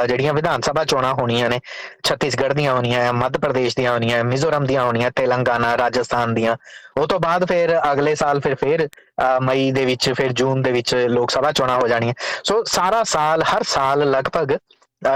[0.07, 1.59] ਜਿਹੜੀਆਂ ਵਿਧਾਨ ਸਭਾ ਚੋਣਾਂ ਹੋਣੀਆਂ ਨੇ,
[2.03, 6.55] ਛੱਤੀਸਗੜ੍ਹ ਦੀਆਂ ਹੋਣੀਆਂ, ਮੱਧ ਪ੍ਰਦੇਸ਼ ਦੀਆਂ ਹੋਣੀਆਂ, ਮਿਜ਼ੋਰਮ ਦੀਆਂ ਹੋਣੀਆਂ, ਤੇਲੰਗਾਨਾ, ਰਾਜਸਥਾਨ ਦੀਆਂ,
[6.97, 8.87] ਉਹ ਤੋਂ ਬਾਅਦ ਫਿਰ ਅਗਲੇ ਸਾਲ ਫਿਰ ਫਿਰ
[9.41, 12.13] ਮਈ ਦੇ ਵਿੱਚ, ਫਿਰ ਜੂਨ ਦੇ ਵਿੱਚ ਲੋਕ ਸਭਾ ਚੋਣਾਂ ਹੋ ਜਾਣੀਆਂ।
[12.43, 14.57] ਸੋ ਸਾਰਾ ਸਾਲ, ਹਰ ਸਾਲ ਲਗਭਗ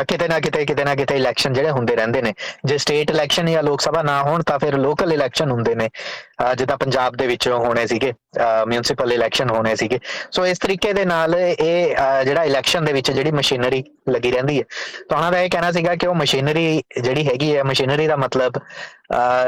[0.10, 2.34] ਕਿਤੇ ਨਾ ਕਿਤੇ ਕਿਤੇ ਨਾ ਕਿਤੇ ਇਲੈਕਸ਼ਨ ਜਿਹੜੇ ਹੁੰਦੇ ਰਹਿੰਦੇ ਨੇ।
[2.66, 5.90] ਜੇ ਸਟੇਟ ਇਲੈਕਸ਼ਨ ਜਾਂ ਲੋਕ ਸਭਾ ਨਾ ਹੋਣ ਤਾਂ ਫਿਰ ਲੋਕਲ ਇਲੈਕਸ਼ਨ ਹੁੰਦੇ ਨੇ।
[6.58, 8.12] ਜਿੱਦਾਂ ਪੰਜਾਬ ਦੇ ਵਿੱਚ ਹੋਣੇ ਸੀਗੇ
[8.68, 10.00] ਮਿਊਨਿਸਪਲ ਇਲੈਕਸ਼ਨ ਹੋਣੇ ਸੀਗੇ।
[10.32, 14.63] ਸੋ ਇਸ ਤਰੀਕੇ ਦੇ ਨਾਲ ਇਹ ਜਿਹੜਾ ਇਲੈਕਸ਼ਨ ਦੇ ਵਿੱਚ ਜਿਹੜੀ ਮਸ਼ੀਨਰੀ ਲੱਗੀ ਰਹਿੰਦੀ ਹੈ।
[15.10, 18.60] ਤਾਂ ਉਹਨਾਂ ਦਾ ਇਹ ਕਹਿਣਾ ਸੀਗਾ ਕਿ ਉਹ ਮਸ਼ੀਨਰੀ ਜਿਹੜੀ ਹੈਗੀ ਹੈ ਮਸ਼ੀਨਰੀ ਦਾ ਮਤਲਬ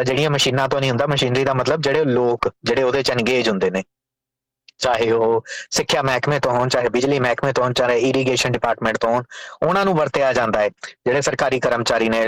[0.06, 3.70] ਜਿਹੜੀਆਂ ਮਸ਼ੀਨਾਂ ਤੋਂ ਨਹੀਂ ਹੁੰਦਾ ਮਸ਼ੀਨਰੀ ਦਾ ਮਤਲਬ ਜਿਹੜੇ ਲੋਕ, ਜਿਹੜੇ ਉਹਦੇ ਚ ਐਨਗੇਜ ਹੁੰਦੇ
[3.70, 3.84] ਨੇ।
[4.80, 9.10] ਚਾਹੇ ਉਹ ਸਿੱਖਿਆ ਮਹਿਕਮੇ ਤੋਂ ਹੋਣ, ਚਾਹੇ ਬਿਜਲੀ ਮਹਿਕਮੇ ਤੋਂ ਹੋਣ, ਚਾਹੇ ਇਰੀਗੇਸ਼ਨ ਡਿਪਾਰਟਮੈਂਟ ਤੋਂ
[9.10, 9.24] ਹੋਣ,
[9.64, 10.70] ਉਹਨਾਂ ਨੂੰ ਵਰਤਿਆ ਜਾਂਦਾ ਹੈ।
[11.06, 12.28] ਜਿਹੜੇ ਸਰਕਾਰੀ ਕਰਮਚਾਰੀ ਨੇ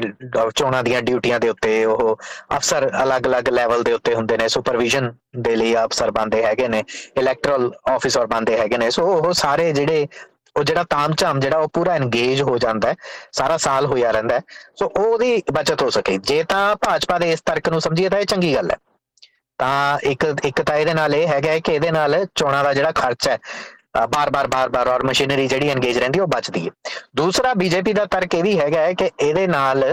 [0.56, 2.18] ਚੋਣਾਂ ਦੀਆਂ ਡਿਊਟੀਆਂ ਦੇ ਉੱਤੇ ਉਹ
[2.56, 6.84] ਅਫਸਰ ਅਲੱਗ-ਅਲੱਗ ਲੈਵਲ ਦੇ ਉੱਤੇ ਹੁੰਦੇ ਨੇ ਸੁਪਰਵੀਜ਼ਨ ਦੇ ਲਈ ਅਫਸਰ ਬੰਦੇ ਹੈਗੇ ਨੇ
[7.18, 10.08] ਇਲੈਕਟਰਲ ਆਫੀਸਰ ਬੰਦੇ ਹੈਗੇ ਨੇ। ਸੋ ਉਹ ਸਾਰੇ ਜਿਹੜੇ,
[10.56, 12.96] ਉਹ ਜਿਹੜਾ ਤਾਮਝਾਮ ਜਿਹੜਾ ਉਹ ਪੂਰਾ ਐਨਗੇਜ ਹੋ ਜਾਂਦਾ ਹੈ,
[13.32, 14.40] ਸਾਰਾ ਸਾਲ ਹੋਇਆ ਰਹਿੰਦਾ
[14.80, 18.26] ਸੋ ਉਹਦੀ ਬਚਤ ਹੋ ਸਕੇ। ਜੇ ਤਾਂ ਭਾਜਪਾ ਦੇ ਇਸ ਤਰਕ ਨੂੰ ਸਮਝੀਏ ਤਾਂ ਇਹ
[18.26, 18.78] ਚੰਗੀ ਗੱਲ ਹੈ।
[19.60, 23.28] ਤਾਂ ਇੱਕ ਇੱਕ ਤਾਂ ਇਹਦੇ ਨਾਲ ਇਹ ਹੈਗਾ ਕਿ ਇਹਦੇ ਨਾਲ ਚੋਣਾਂ ਦਾ ਜਿਹੜਾ ਖਰਚ
[23.28, 23.38] ਹੈ
[24.08, 26.72] ਬਾਰ-ਬਾਰ ਬਾਰ-ਬਾਰ ਔਰ ਮਸ਼ੀਨਰੀ ਜਿਹੜੀ ਐਨਗੇਜ ਰਹਿੰਦੀ ਉਹ ਬਚਦੀ ਹੈ।
[27.16, 29.84] ਦੂਸਰਾ ਬੀਜੇਪੀ ਦਾ ਤਰਕ ਇਹ ਵੀ ਹੈਗਾ ਕਿ ਇਹਦੇ ਨਾਲ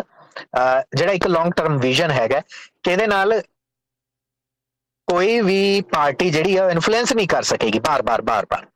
[0.97, 2.41] ਜਿਹੜਾ ਇੱਕ ਲੌਂਗ ਟਰਮ ਵਿਜ਼ਨ ਹੈਗਾ
[2.83, 3.41] ਕਿ ਇਹਦੇ ਨਾਲ
[5.09, 8.67] ਕੋਈ ਵੀ ਪਾਰਟੀ ਜਿਹੜੀ ਹੈ ਇਨਫਲੂਐਂਸ ਨਹੀਂ ਕਰ ਸਕੇਗੀ ਬਾਰ-ਬਾਰ ਬਾਰ-ਬਾਰ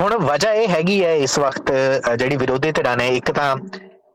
[0.00, 1.72] ਹੁਣ ਵਜ੍ਹਾ ਇਹ ਹੈਗੀ ਹੈ, ਇਸ ਵਕਤ
[2.18, 3.56] ਜਿਹੜੀ ਵਿਰੋਧੀ ਧਿਰਾਂ ਨੇ, ਇੱਕ ਤਾਂ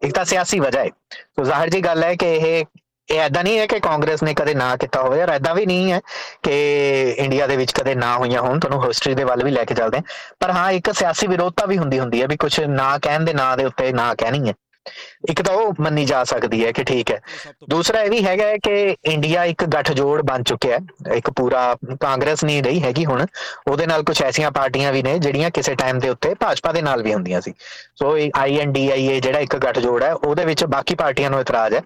[0.03, 2.65] ਇੱਕ ਤਾਂ ਸਿਆਸੀ ਵਜ੍ਹਾ ਹੈ। ਸੋ ਜ਼ਾਹਿਰ ਜੀ ਗੱਲ ਹੈ ਕਿ ਇਹ
[3.11, 5.91] ਇਹ ਐਦਾਂ ਨਹੀਂ ਹੈ ਕਿ ਕਾਂਗਰਸ ਨੇ ਕਦੇ ਨਾ ਕੀਤਾ ਹੋਵੇ, ਔਰ ਐਦਾਂ ਵੀ ਨਹੀਂ
[5.91, 5.99] ਹੈ
[6.43, 9.75] ਕਿ ਇੰਡੀਆ ਦੇ ਵਿੱਚ ਕਦੇ ਨਾ ਹੋਈਆਂ ਹੋਣ, ਤੁਹਾਨੂੰ ਹਿਸਟਰੀ ਦੇ ਵੱਲ ਵੀ ਲੈ ਕੇ
[9.75, 10.01] ਚੱਲਦੇ
[10.39, 13.55] ਪਰ ਹਾਂ, ਇੱਕ ਸਿਆਸੀ ਵਿਰੋਧਤਾ ਵੀ ਹੁੰਦੀ ਹੁੰਦੀ ਹੈ ਵੀ ਕੁਝ ਨਾ ਕਹਿਣ ਦੇ ਨਾਂ
[13.57, 14.53] ਦੇ ਉੱਤੇ ਨਾ ਕਹਿਣੀ ਹੈ।
[15.29, 17.19] ਇੱਕ ਤਾਂ ਉਹ ਮੰਨੀ ਜਾ ਸਕਦੀ ਹੈ ਕਿ ਠੀਕ ਹੈ।
[17.69, 22.63] ਦੂਸਰਾ ਇਹ ਵੀ ਹੈਗਾ ਕਿ ਇੰਡੀਆ ਇੱਕ ਗੱਠਜੋੜ ਬਣ ਚੁੱਕਿਆ ਹੈ। ਇੱਕ ਪੂਰਾ ਕਾਂਗਰਸ ਨਹੀਂ
[22.63, 23.25] ਰਹੀ ਹੈਗੀ ਹੁਣ।
[23.67, 27.03] ਉਹਦੇ ਨਾਲ ਕੁਝ ਐਸੀਆਂ ਪਾਰਟੀਆਂ ਵੀ ਨੇ ਜਿਹੜੀਆਂ ਕਿਸੇ ਟਾਈਮ ਦੇ ਉੱਤੇ ਭਾਜਪਾ ਦੇ ਨਾਲ
[27.03, 27.53] ਵੀ ਹੁੰਦੀਆਂ ਸੀ।
[27.95, 31.81] ਸੋ ਆਈਐਨਡੀਆਈਏ ਜਿਹੜਾ ਇੱਕ ਗੱਠਜੋੜ ਹੈ, ਉਹਦੇ ਵਿੱਚ ਬਾਕੀ ਪਾਰਟੀਆਂ ਨੂੰ ਇਤਰਾਜ਼ ਹੈ।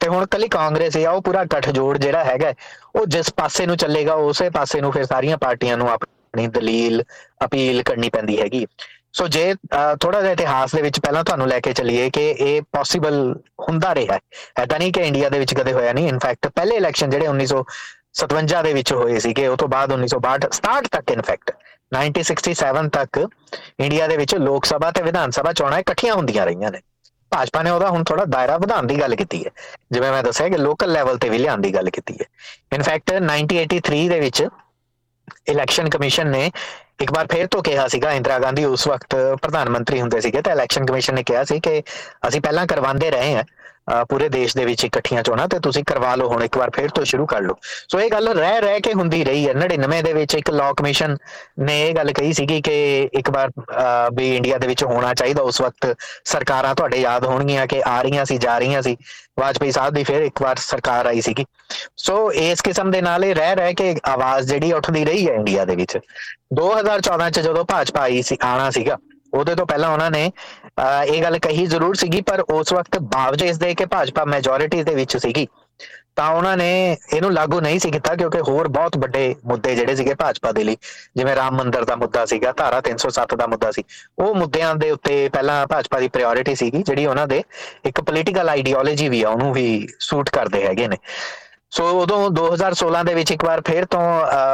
[0.00, 2.52] ਤੇ ਹੁਣ ਕੱਲੀ ਕਾਂਗਰਸ ਹੈ ਉਹ ਪੂਰਾ ਗੱਠਜੋੜ ਜਿਹੜਾ ਹੈਗਾ,
[2.96, 7.02] ਉਹ ਜਿਸ ਪਾਸੇ ਨੂੰ ਚੱਲੇਗਾ, ਉਸੇ ਪਾਸੇ ਨੂੰ ਫਿਰ ਸਾਰੀਆਂ ਪਾਰਟੀਆਂ ਨੂੰ ਆਪਣੀ ਦਲੀਲ,
[7.44, 8.66] ਅਪੀਲ ਕਰਨੀ ਪੈਂਦੀ ਹੈਗੀ।
[9.12, 9.54] ਸੋ ਜੇ
[10.00, 13.14] ਥੋੜਾ ਜਿਹਾ ਇਤਿਹਾਸ ਦੇ ਵਿੱਚ ਪਹਿਲਾਂ ਤੁਹਾਨੂੰ ਲੈ ਕੇ ਚੱਲੀਏ ਕਿ ਇਹ ਪੋਸੀਬਲ
[13.68, 14.18] ਹੁੰਦਾ ਰਿਹਾ
[14.62, 18.72] ਐਦਾਂ ਨਹੀਂ ਕਿ ਇੰਡੀਆ ਦੇ ਵਿੱਚ ਕਦੇ ਹੋਇਆ ਨਹੀਂ ਇਨਫੈਕਟ ਪਹਿਲੇ ਇਲੈਕਸ਼ਨ ਜਿਹੜੇ 1957 ਦੇ
[18.72, 21.54] ਵਿੱਚ ਹੋਏ ਸੀਗੇ ਉਸ ਤੋਂ ਬਾਅਦ 1962 67 ਤੱਕ ਇਨਫੈਕਟ
[21.92, 23.22] 1967 ਤੱਕ
[23.80, 26.80] ਇੰਡੀਆ ਦੇ ਵਿੱਚ ਲੋਕ ਸਭਾ ਤੇ ਵਿਧਾਨ ਸਭਾ ਚੋਣਾਂ ਇਕੱਠੀਆਂ ਹੁੰਦੀਆਂ ਰਹੀਆਂ ਨੇ।
[27.30, 29.50] ਭਾਜਪਾ ਨੇ ਉਹਦਾ ਹੁਣ ਥੋੜਾ ਦਾਇਰਾ ਵਧਾਉਣ ਦੀ ਗੱਲ ਕੀਤੀ ਹੈ।
[29.92, 32.24] ਜਿਵੇਂ ਮੈਂ ਦੱਸਿਆ ਕਿ ਲੋਕਲ ਲੈਵਲ ਤੇ ਵੀ ਲਿਆਉਣ ਦੀ ਗੱਲ ਕੀਤੀ ਹੈ।
[32.72, 34.48] ਇਨਫੈਕਟ 1983 ਦੇ ਵਿੱਚ
[35.48, 36.50] ਇਲੈਕਸ਼ਨ ਕਮਿਸ਼ਨ ਨੇ
[37.02, 40.52] ਇੱਕ ਵਾਰ ਫੇਰ ਤੋਂ ਕਿਹਾ ਸੀਗਾ, ਇੰਦਰਾ ਗਾਂਧੀ ਉਸ ਵਕਤ ਪ੍ਰਧਾਨ ਮੰਤਰੀ ਹੁੰਦੇ ਸੀਗੇ, ਤਾਂ
[40.52, 41.82] ਇਲੈਕਸ਼ਨ ਕਮਿਸ਼ਨ ਨੇ ਕਿਹਾ ਸੀ ਕਿ
[42.28, 43.44] ਅਸੀਂ ਪਹਿਲਾਂ ਕਰਵਾਉਂਦੇ ਰਹੇ ਹਾਂ।
[44.08, 47.04] ਪੂਰੇ ਦੇਸ਼ ਦੇ ਵਿੱਚ ਇਕੱਠੀਆਂ ਚੋਣਾਂ ਤੇ ਤੁਸੀਂ ਕਰਵਾ ਲਓ, ਹੁਣ ਇੱਕ ਵਾਰ ਫੇਰ ਤੋਂ
[47.04, 47.54] ਸ਼ੁਰੂ ਕਰ ਲਓ।
[47.88, 51.16] ਸੋ ਇਹ ਗੱਲ ਰਹਿ ਰਹਿ ਕੇ ਹੁੰਦੀ ਰਹੀ ਹੈ। 99 ਦੇ ਵਿੱਚ ਇੱਕ ਲਾਅ ਕਮਿਸ਼ਨ
[51.58, 52.76] ਨੇ ਇਹ ਗੱਲ ਕਹੀ ਸੀਗੀ ਕਿ
[53.14, 53.50] ਇੱਕ ਵਾਰ
[54.14, 58.24] ਵੀ ਇੰਡੀਆ ਦੇ ਵਿੱਚ ਹੋਣਾ ਚਾਹੀਦਾ। ਉਸ ਵਕਤ ਸਰਕਾਰਾਂ ਤੁਹਾਡੇ ਯਾਦ ਹੋਣਗੀਆਂ ਕਿ ਆ ਰਹੀਆਂ
[58.24, 58.96] ਸੀ, ਜਾ ਰਹੀਆਂ ਸੀ।
[59.40, 61.44] ਵਾਜਪਾਈ ਸਾਹਿਬ ਦੀ ਫਿਰ ਇੱਕ ਵਾਰ ਸਰਕਾਰ ਆਈ ਸੀਗੀ।
[61.96, 65.64] ਸੋ ਇਸ ਕਿਸਮ ਦੇ ਨਾਲ ਇਹ ਰਹਿ ਰਹਿ ਕੇ ਆਵਾਜ਼ ਜਿਹੜੀ ਉੱਠਦੀ ਰਹੀ ਹੈ ਇੰਡੀਆ
[65.64, 65.98] ਦੇ ਵਿੱਚ।
[66.54, 68.96] 2014 ਚ ਜਦੋਂ ਭਾਜਪਾ ਆਈ ਸੀ, ਆਣਾ ਸੀਗਾ,
[69.34, 70.30] ਉਹਦੇ ਤੋਂ ਪਹਿਲਾਂ ਉਹਨਾਂ ਨੇ
[70.78, 74.94] ਇਹ ਗੱਲ ਕਹੀ ਜ਼ਰੂਰ ਸੀਗੀ, ਪਰ ਉਸ ਵਕਤ ਬਾਵਜੂਦ ਇਸ ਦੇ ਕਿ ਭਾਜਪਾ ਮੈਜੋਰਿਟੀ ਦੇ
[74.94, 75.46] ਵਿੱਚ ਸੀਗੀ,
[76.16, 80.14] ਤਾਂ ਉਹਨਾਂ ਨੇ ਇਹਨੂੰ ਲਾਗੂ ਨਹੀਂ ਸੀ ਕੀਤਾ, ਕਿਉਂਕਿ ਹੋਰ ਬਹੁਤ ਵੱਡੇ ਮੁੱਦੇ ਜਿਹੜੇ ਸੀਗੇ
[80.14, 80.76] ਭਾਜਪਾ ਦੇ ਲਈ,
[81.16, 83.84] ਜਿਵੇਂ ਰਾਮ ਮੰਦਿਰ ਦਾ ਮੁੱਦਾ ਸੀਗਾ, ਧਾਰਾ 307 ਦਾ ਮੁੱਦਾ ਸੀ,
[84.18, 87.42] ਉਹ ਮੁੱਦਿਆਂ ਦੇ ਉੱਤੇ ਪਹਿਲਾਂ ਭਾਜਪਾ ਦੀ ਪ੍ਰਾਇੋਰਟੀ ਸੀਗੀ, ਜਿਹੜੀ ਉਹਨਾਂ ਦੇ
[87.84, 89.66] ਇੱਕ ਪੋਲੀਟੀਕਲ ਆਈਡੀਓਲੋਜੀ ਵੀ ਆ, ਉਹਨੂੰ ਵੀ
[90.00, 90.96] ਸੂਟ ਕਰਦੇ ਹੈਗੇ ਨੇ।
[91.72, 94.00] ਸੋ ਉਦੋਂ 2016 ਦੇ ਵਿੱਚ ਇੱਕ ਵਾਰ ਫੇਰ ਤੋਂ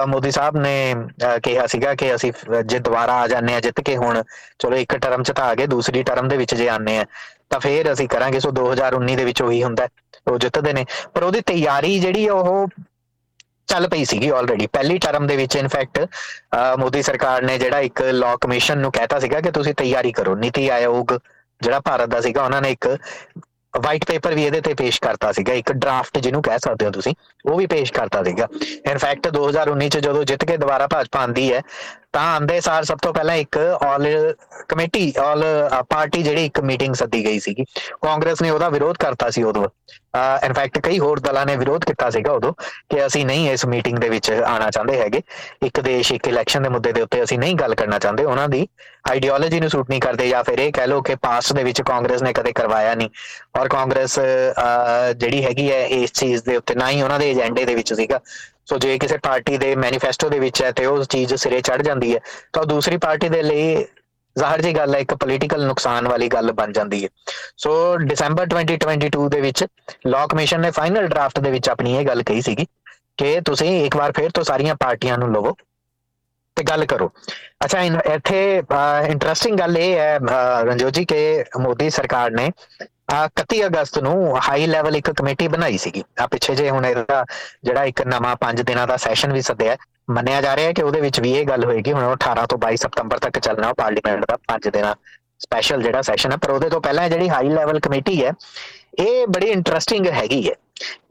[0.08, 0.94] ਮੋਦੀ ਸਾਹਿਬ ਨੇ
[1.42, 2.32] ਕਿਹਾ ਸੀਗਾ ਕਿ ਅਸੀਂ
[2.66, 4.22] ਜੇ ਦੁਬਾਰਾ ਆ ਜਾਂਦੇ ਆ ਜਿੱਤ ਕੇ ਹੁਣ
[4.58, 7.04] ਚਲੋ ਇੱਕ ਟਰਮ ਚ ਤਾਂ ਆ ਗਏ, ਦੂਸਰੀ ਟਰਮ ਦੇ ਵਿੱਚ ਜੇ ਆਨੇ ਆ
[7.50, 9.88] ਤਾਂ ਫੇਰ ਅਸੀਂ ਕਰਾਂਗੇ। ਸੋ 2019 ਦੇ ਵਿੱਚ ਉਹੀ ਹੁੰਦਾ
[10.30, 12.66] ਉਹ ਜਿੱਤਦੇ ਨੇ। ਪਰ ਉਹਦੀ ਤਿਆਰੀ ਜਿਹੜੀ ਉਹ
[13.68, 16.06] ਚੱਲ ਪਈ ਸੀਗੀ ਆਲਰੇਡੀ ਪਹਿਲੀ ਟਰਮ ਦੇ ਵਿੱਚ ਇਨਫੈਕਟ
[16.78, 20.68] ਮੋਦੀ ਸਰਕਾਰ ਨੇ ਜਿਹੜਾ ਇੱਕ ਲਾਅ ਕਮਿਸ਼ਨ ਨੂੰ ਕਹਿਤਾ ਸੀਗਾ ਕਿ ਤੁਸੀਂ ਤਿਆਰੀ ਕਰੋ, ਨੀਤੀ
[20.68, 21.16] ਆਯੋਗ
[21.60, 22.88] ਜਿਹੜਾ ਭਾਰਤ ਦਾ ਸੀਗਾ, ਉਹਨਾਂ ਨੇ ਇੱਕ
[23.80, 27.14] ਵਾਈਟ ਪੇਪਰ ਵੀ ਇਹਦੇ ਤੇ ਪੇਸ਼ ਕਰਤਾ ਸੀਗਾ। ਇੱਕ ਡਰਾਫਟ ਜਿਹਨੂੰ ਕਹਿ ਸਕਦੇ ਹੋ ਤੁਸੀਂ,
[27.46, 28.48] ਉਹ ਵੀ ਪੇਸ਼ ਕਰਤਾ ਸੀਗਾ।
[28.90, 31.62] ਇਨਫੈਕਟ 2019 ਚ ਜਦੋਂ ਜਿੱਤ ਕੇ ਦੁਬਾਰਾ ਭਾਜਪਾ ਆਂਦੀ ਹੈ
[32.12, 34.06] ਤਾਂ ਆਂਦੇ ਸਾਰ ਸਭ ਤੋਂ ਪਹਿਲਾਂ ਇੱਕ ਆਲ
[34.68, 35.44] ਕਮੇਟੀ ਆਲ
[35.90, 37.64] ਪਾਰਟੀ ਜਿਹੜੀ ਇੱਕ ਮੀਟਿੰਗ ਸੱਦੀ ਗਈ ਸੀਗੀ।
[38.02, 39.68] ਕਾਂਗਰਸ ਨੇ ਉਹਦਾ ਵਿਰੋਧ ਕਰਤਾ ਸੀ ਉਦੋਂ।
[40.46, 42.52] ਇਨਫੈਕਟ ਕਈ ਹੋਰ ਦਲਾਂ ਨੇ ਵਿਰੋਧ ਕੀਤਾ ਸੀਗਾ ਉਦੋਂ
[42.90, 45.20] ਕਿ ਅਸੀਂ ਨਹੀਂ ਇਸ ਮੀਟਿੰਗ ਦੇ ਵਿੱਚ ਆਣਾ ਚਾਹੁੰਦੇ ਹੈਗੇ।
[45.66, 48.66] ਇੱਕ ਦੇਸ਼, ਇੱਕ ਇਲੈਕਸ਼ਨ ਦੇ ਮੁੱਦੇ ਦੇ ਉੱਤੇ ਅਸੀਂ ਨਹੀਂ ਗੱਲ ਕਰਨਾ ਚਾਹੁੰਦੇ। ਉਹਨਾਂ ਦੀ
[49.10, 52.22] ਆਈਡੀਓਲੋਜੀ ਨੂੰ ਸੂਟ ਨਹੀਂ ਕਰਦੇ ਜਾਂ ਫਿਰ ਇਹ ਕਹਿ ਲਓ ਕਿ ਪਾਸਟ ਦੇ ਵਿੱਚ ਕਾਂਗਰਸ
[52.22, 53.08] ਨੇ ਕਦੇ ਕਰਵਾਇਆ ਨਹੀਂ।
[53.60, 54.18] ਔਰ ਕਾਂਗਰਸ
[55.16, 58.20] ਜਿਹੜੀ ਹੈਗੀ ਹੈ ਇਸ ਚੀਜ਼ ਦੇ ਉੱਤੇ ਨਾ ਹੀ ਉਹਨਾਂ ਦੇ ਏਜੰਡੇ ਦੇ ਵਿੱਚ ਸੀਗਾ।
[58.72, 62.14] ਸੋ ਜੇ ਕਿਸੇ ਪਾਰਟੀ ਦੇ ਮੈਨੀਫੈਸਟੋ ਦੇ ਵਿੱਚ ਹੈ ਤੇ ਉਹ ਚੀਜ਼ ਸਿਰੇ ਚੜ ਜਾਂਦੀ
[62.14, 62.20] ਹੈ,
[62.52, 63.84] ਤਾਂ ਦੂਸਰੀ ਪਾਰਟੀ ਦੇ ਲਈ
[64.36, 67.08] ਜ਼ਾਹਰ ਜੀ ਗੱਲ ਹੈ, ਇੱਕ ਪੋਲੀਟੀਕਲ ਨੁਕਸਾਨ ਵਾਲੀ ਗੱਲ ਬਣ ਜਾਂਦੀ ਹੈ।
[67.56, 67.72] ਸੋ
[68.04, 69.64] ਦਸੰਬਰ 2022 ਦੇ ਵਿੱਚ
[70.06, 72.66] ਲਾਅ ਕਮਿਸ਼ਨ ਨੇ ਫਾਈਨਲ ਡਰਾਫਟ ਦੇ ਵਿੱਚ ਆਪਣੀ ਇਹ ਗੱਲ ਕਹੀ ਸੀਗੀ
[73.18, 75.54] ਕਿ ਤੁਸੀਂ ਇੱਕ ਵਾਰ ਫਿਰ ਤੋਂ ਸਾਰੀਆਂ ਪਾਰਟੀਆਂ ਨੂੰ ਲਵੋ
[76.56, 77.10] ਤੇ ਗੱਲ ਕਰੋ।
[77.64, 77.82] ਅੱਛਾ
[78.14, 78.40] ਇੱਥੇ
[79.06, 80.18] ਇੰਟਰਸਟਿੰਗ ਗੱਲ ਇਹ ਹੈ
[80.64, 82.50] ਰਣਜੋਤ ਜੀ, ਕਿ ਮੋਦੀ ਸਰਕਾਰ ਨੇ
[83.12, 87.24] 31 ਅਗਸਤ ਨੂੰ ਹਾਈ ਲੈਵਲ ਇੱਕ ਕਮੇਟੀ ਬਣਾਈ ਸੀਗੀ। ਆ ਪਿੱਛੇ ਜੇ ਹੁਣ ਇਹਦਾ
[87.64, 89.76] ਜਿਹੜਾ ਇੱਕ ਨਵਾਂ 5 ਦਿਨਾਂ ਦਾ ਸੈਸ਼ਨ ਵੀ ਸੱਦਿਆ
[90.10, 92.76] ਮੰਨਿਆ ਜਾ ਰਿਹਾ ਹੈ ਕਿ ਉਹਦੇ ਵਿੱਚ ਵੀ ਇਹ ਗੱਲ ਹੋਏਗੀ, ਹੁਣ 18 ਤੋਂ 22
[92.76, 94.94] ਸਤੰਬਰ ਤੱਕ ਚੱਲਣਾ ਪਾਰਲੀਮੈਂਟ ਦਾ 5 ਦਿਨਾਂ
[95.38, 98.32] ਸਪੈਸ਼ਲ ਜਿਹੜਾ ਸੈਸ਼ਨ ਹੈ। ਪਰ ਉਹਦੇ ਤੋਂ ਪਹਿਲਾਂ ਜਿਹੜੀ ਹਾਈ ਲੈਵਲ ਕਮੇਟੀ ਹੈ,
[98.98, 100.54] ਇਹ ਬੜੀ ਇੰਟਰਸਟਿੰਗ ਹੈਗੀ ਹੈ।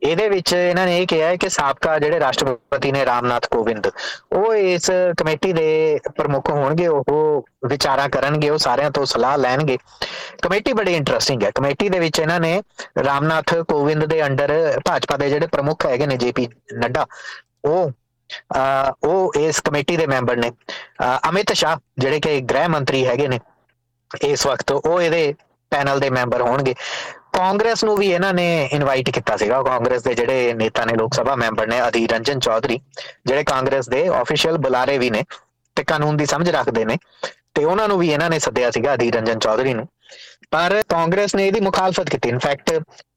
[0.03, 3.89] ਇਹਦੇ ਵਿੱਚ ਇਹਨਾਂ ਨੇ ਇਹ ਕਿਹਾ ਹੈ ਕਿ ਸਾਬਕਾ ਜਿਹੜੇ ਰਾਸ਼ਟਰਪਤੀ ਨੇ ਰਾਮਨਾਥ ਕੋਵਿੰਦ,
[4.33, 9.77] ਉਹ ਇਸ ਕਮੇਟੀ ਦੇ ਪ੍ਰਮੁੱਖ ਹੋਣਗੇ, ਉਹ ਵਿਚਾਰਾਂ ਕਰਨਗੇ, ਉਹ ਸਾਰਿਆਂ ਤੋਂ ਸਲਾਹ ਲੈਣਗੇ।
[10.41, 12.61] ਕਮੇਟੀ ਬੜੀ ਇੰਟਰਸਟਿੰਗ ਹੈ। ਕਮੇਟੀ ਦੇ ਵਿੱਚ ਇਹਨਾਂ ਨੇ
[13.05, 14.53] ਰਾਮਨਾਥ ਕੋਵਿੰਦ ਦੇ ਅੰਡਰ
[14.85, 17.05] ਭਾਜਪਾ ਦੇ ਜਿਹੜੇ ਪ੍ਰਮੁੱਖ ਹੈਗੇ ਨੇ, ਜੇਪੀ ਨੱਡਾ,
[17.65, 17.91] ਉਹ
[19.03, 20.51] ਉਹ ਇਸ ਕਮੇਟੀ ਦੇ ਮੈਂਬਰ ਨੇ।
[21.29, 23.39] ਅਮਿਤ ਸ਼ਾਹ ਜਿਹੜੇ ਕਿ ਗ੍ਰਹਿ ਮੰਤਰੀ ਹੈਗੇ ਨੇ,
[24.11, 25.33] ਇਸ ਵਕਤ ਉਹ ਇਹਦੇ
[25.71, 26.73] ਪੈਨਲ ਦੇ ਮੈਂਬਰ ਹੋਣਗੇ।
[27.33, 31.35] ਕਾਂਗਰਸ ਨੂੰ ਵੀ ਇਹਨਾਂ ਨੇ ਇਨਵਾਈਟ ਕੀਤਾ ਸੀਗਾ। ਕਾਂਗਰਸ ਦੇ ਜਿਹੜੇ ਨੇਤਾ ਨੇ, ਲੋਕ ਸਭਾ
[31.35, 32.79] ਮੈਂਬਰ ਨੇ, ਅਧੀਰ ਰੰਜਨ ਚੌਧਰੀ,
[33.25, 35.23] ਜਿਹੜੇ ਕਾਂਗਰਸ ਦੇ ਆਫੀਸ਼ੀਅਲ ਬੁਲਾਰੇ ਵੀ ਨੇ
[35.77, 36.97] ਤੇ ਕਾਨੂੰਨ ਦੀ ਸਮਝ ਰੱਖਦੇ ਨੇ
[37.53, 39.87] ਤੇ ਉਹਨਾਂ ਨੂੰ ਵੀ ਇਹਨਾਂ ਨੇ ਸੱਦਿਆ ਸੀਗਾ, ਅਧੀਰ ਰੰਜਨ ਚੌਧਰੀ ਨੂੰ।
[40.51, 42.71] ਪਰ ਕਾਂਗਰਸ ਨੇ ਇਹਦੀ ਮੁਖਾਲਫਤ ਕੀਤੀ। ਇਨਫੈਕਟ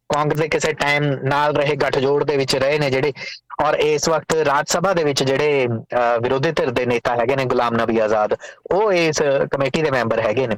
[0.08, 3.12] ਕਾਂਗਰਸ ਦੇ ਕਿਸੇ ਟਾਈਮ ਨਾਲ ਰਹੇ ਗੱਠਜੋੜ ਦੇ ਵਿੱਚ ਰਹੇ ਨੇ ਜਿਹੜੇ
[3.58, 5.66] ਔਰ ਇਸ ਵਕਤ ਰਾਜ ਸਭਾ ਦੇ ਵਿੱਚ ਜਿਹੜੇ
[6.22, 8.34] ਵਿਰੋਧੀ ਧਿਰ ਦੇ ਨੇਤਾ ਹੈਗੇ ਨੇ ਗੁਲਾਮ ਨਬੀ ਆਜ਼ਾਦ,
[8.72, 10.56] ਉਹ ਇਸ ਕਮੇਟੀ ਦੇ ਮੈਂਬਰ ਹੈਗੇ ਨੇ।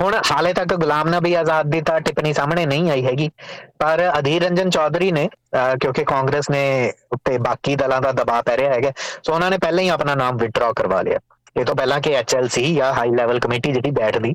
[0.00, 3.30] ਹੁਣ ਹਾਲੇ ਤੱਕ ਗੁਲਾਮ ਨਬੀ ਆਜ਼ਾਦ ਦੀ ਤਾਂ ਟਿੱਪਣੀ ਸਾਹਮਣੇ ਨਹੀਂ ਆਈ ਹੈਗੀ,
[3.78, 8.74] ਪਰ ਅਧੀਰ ਰੰਜਨ ਚੌਧਰੀ ਨੇ ਕਿਉਂਕਿ ਕਾਂਗਰਸ ਨੇ ਉੱਤੇ ਬਾਕੀ ਦਲਾਂ ਦਾ ਦਬਾਅ ਪੈ ਰਿਹਾ
[8.74, 11.18] ਹੈਗਾ, ਸੋ ਉਹਨਾਂ ਨੇ ਪਹਿਲਾਂ ਹੀ ਆਪਣਾ ਨਾਮ ਵਿਡਰਾ ਕਰਵਾ ਲਿਆ।
[11.56, 14.34] ਇਹ ਤੋਂ ਪਹਿਲਾਂ ਕਿ ਐਚਐਲਸੀ ਜਾਂ ਹਾਈ ਲੈਵਲ ਕਮੇਟੀ ਜਿਹੜੀ ਬੈਠਦੀ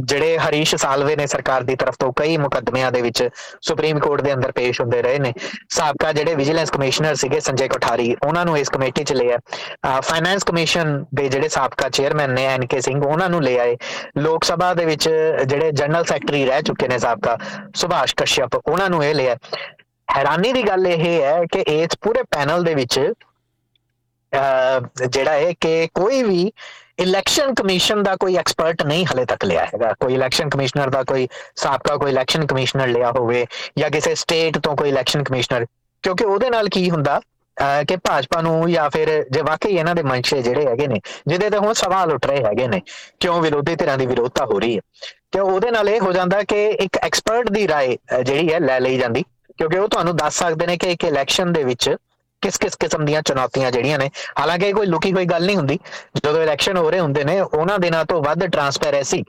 [0.00, 3.22] ਜਿਹੜੇ ਹਰੀਸ਼ ਸਾਲਵੇ ਨੇ ਸਰਕਾਰ ਦੀ ਤਰਫ ਤੋਂ ਕਈ ਮੁਕੱਦਮਿਆਂ ਦੇ ਵਿੱਚ
[3.62, 5.32] ਸੁਪਰੀਮ ਕੋਰਟ ਦੇ ਅੰਦਰ ਪੇਸ਼ ਹੁੰਦੇ ਰਹੇ ਨੇ।
[5.68, 9.38] ਸਾਬਕਾ ਜਿਹੜੇ ਵਿਜੀਲੈਂਸ ਕਮਿਸ਼ਨਰ ਸੀਗੇ ਸੰਜੇ ਕੋਠਾਰੀ, ਉਹਨਾਂ ਨੂੰ ਇਸ ਕਮੇਟੀ 'ਚ ਲਿਆ।
[10.00, 13.76] ਫਾਈਨੈਂਸ ਕਮਿਸ਼ਨ ਦੇ ਜਿਹੜੇ ਸਾਬਕਾ ਚੇਅਰਮੈਨ ਨੇ ਐਨਕੇ ਸਿੰਘ, ਉਹਨਾਂ ਨੂੰ ਲੈ ਆਏ
[14.18, 15.08] ਲੋਕ ਸਭਾ ਦੇ ਵਿੱਚ
[15.44, 17.38] ਜਿਹੜੇ ਜਨਰਲ ਸੈਕਟਰੀ ਰਹਿ ਚੁੱਕੇ ਨੇ ਸਾਬਕਾ,
[17.76, 19.36] ਸੁਭਾਸ਼ ਕਸ਼ਯਪ, ਉਹਨਾਂ ਨੂੰ ਇਹ ਲਿਆ।
[20.08, 22.98] ਹੈਰਾਨੀ ਦੀ ਗੱਲ ਇਹ ਹੈ ਕਿ ਇਸ ਪੂਰੇ ਪੈਨਲ ਦੇ ਵਿੱਚ
[25.08, 26.50] ਜਿਹੜਾ ਹੈ ਕਿ ਕੋਈ ਵੀ
[26.99, 31.27] ਇਲੈਕਸ਼ਨ ਕਮਿਸ਼ਨ ਦਾ ਕੋਈ ਐਕਸਪਰਟ ਨਹੀਂ ਹਲੇ ਤੱਕ ਲਿਆ ਹੈਗਾ ਕੋਈ ਇਲੈਕਸ਼ਨ ਕਮਿਸ਼ਨਰ ਦਾ ਕੋਈ
[31.55, 33.45] ਸਾਬਕਾ ਕੋਈ ਇਲੈਕਸ਼ਨ ਕਮਿਸ਼ਨਰ ਲਿਆ ਹੋਵੇ
[33.77, 35.65] ਜਾਂ ਕਿਸੇ ਸਟੇਟ ਤੋਂ ਕੋਈ ਇਲੈਕਸ਼ਨ ਕਮਿਸ਼ਨਰ
[36.03, 37.21] ਕਿਉਂਕਿ ਉਹਦੇ ਨਾਲ ਕੀ ਹੁੰਦਾ
[37.87, 41.57] ਕਿ ਭਾਜਪਾ ਨੂੰ ਜਾਂ ਫਿਰ ਜੇ ਵਾਕਈ ਇਹਨਾਂ ਦੇ ਮੰਸ਼ੇ ਜਿਹੜੇ ਹੈਗੇ ਨੇ ਜਿਹਦੇ ਤੇ
[41.57, 42.81] ਹੁਣ ਸਵਾਲ ਉੱਠ ਰਹੇ ਹੈਗੇ ਨੇ
[43.19, 44.81] ਕਿਉਂ ਵਿਰੋਧੀ ਧਿਰਾਂ ਦੀ ਵਿਰੋਧਤਾ ਹੋ ਰਹੀ ਹੈ
[45.31, 48.97] ਕਿ ਉਹਦੇ ਨਾਲ ਇਹ ਹੋ ਜਾਂਦਾ ਕਿ ਇੱਕ ਐਕਸਪਰਟ ਦੀ رائے ਜਿਹੜੀ ਹੈ ਲੈ ਲਈ
[48.97, 49.23] ਜਾਂਦੀ
[49.57, 51.89] ਕਿਉਂਕਿ ਉਹ ਤੁਹਾਨੂੰ ਦੱਸ ਸਕਦੇ ਨੇ ਕਿ ਇੱਕ ਇਲੈਕਸ਼ਨ ਦੇ ਵਿੱਚ
[52.46, 54.10] ਕਿਸ ਕਿਸ ਕਿਸਮ ਦੀਆਂ ਚੁਣੌਤੀਆਂ ਜਿਹੜੀਆਂ ਨੇ,
[54.40, 55.78] ਹਾਲਾਂਕਿ ਕੋਈ ਲੁਕੀ ਕੋਈ ਗੱਲ ਨਹੀਂ ਹੁੰਦੀ।
[56.16, 59.22] ਜਦੋਂ ਇਲੈਕਸ਼ਨ ਹੋ ਰਹੇ ਹੁੰਦੇ ਨੇ, ਉਹਨਾਂ ਦਿਨਾਂ ਤੋਂ ਵੱਧ ਟਰਾਂਸਪੇਰੈਂਸੀ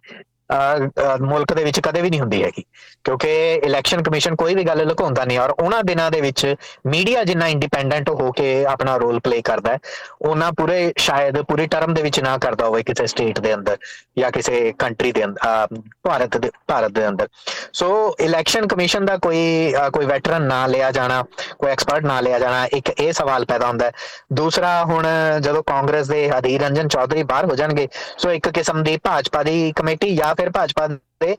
[1.21, 2.63] ਮੁਲਕ ਦੇ ਵਿੱਚ ਕਦੇ ਵੀ ਨਹੀਂ ਹੁੰਦੀ ਹੈਗੀ।
[3.05, 3.29] ਕਿਉਂਕਿ
[3.65, 6.55] ਇਲੈਕਸ਼ਨ ਕਮਿਸ਼ਨ ਕੋਈ ਵੀ ਗੱਲ ਲੁਕਾਉਂਦਾ ਨਹੀਂ ਔਰ ਉਹਨਾਂ ਦਿਨਾਂ ਦੇ ਵਿੱਚ
[6.87, 9.79] ਮੀਡੀਆ ਜਿੰਨਾ ਇੰਡੀਪੈਂਡੈਂਟ ਹੋ ਕੇ ਆਪਣਾ ਰੋਲ ਪਲੇ ਕਰਦਾ ਹੈ,
[10.21, 13.77] ਉਹਨਾਂ ਪੂਰੇ ਸ਼ਾਇਦ ਪੂਰੀ ਟਰਮ ਦੇ ਵਿੱਚ ਨਾ ਕਰਦਾ ਹੋਵੇ ਕਿਸੇ ਸਟੇਟ ਦੇ ਅੰਦਰ
[14.19, 15.67] ਜਾਂ ਕਿਸੇ ਕੰਟਰੀ ਦੇ ਅੰਦਰ
[16.03, 17.27] ਭਾਰਤ ਦੇ ਭਾਰਤ ਦੇ ਅੰਦਰ।
[17.73, 21.23] ਸੋ ਇਲੈਕਸ਼ਨ ਕਮਿਸ਼ਨ ਦਾ ਕੋਈ ਕੋਈ ਵੈਟਰਨ ਨਾ ਲਿਆ ਜਾਣਾ,
[21.60, 23.91] ਕੋਈ ਐਕਸਪਰਟ ਨਾ ਲਿਆ ਜਾਣਾ, ਇੱਕ ਇਹ ਸਵਾਲ ਪੈਦਾ ਹੁੰਦਾ ਹੈ।
[24.33, 25.07] ਦੂਸਰਾ ਹੁਣ
[25.41, 29.71] ਜਦੋਂ ਕਾਂਗਰਸ ਦੇ ਅਧੀਰ ਰੰਜਨ ਚੌਧਰੀ ਬਾਹਰ ਹੋ ਜਾਣਗੇ, ਸੋ ਇੱਕ ਕਿਸਮ ਦੀ ਭਾਜਪਾ ਦੀ
[29.75, 31.36] ਕਮੇਟੀ ਜਾਂ ਫਿਰ ਭਾਜਪਾ ਦੇ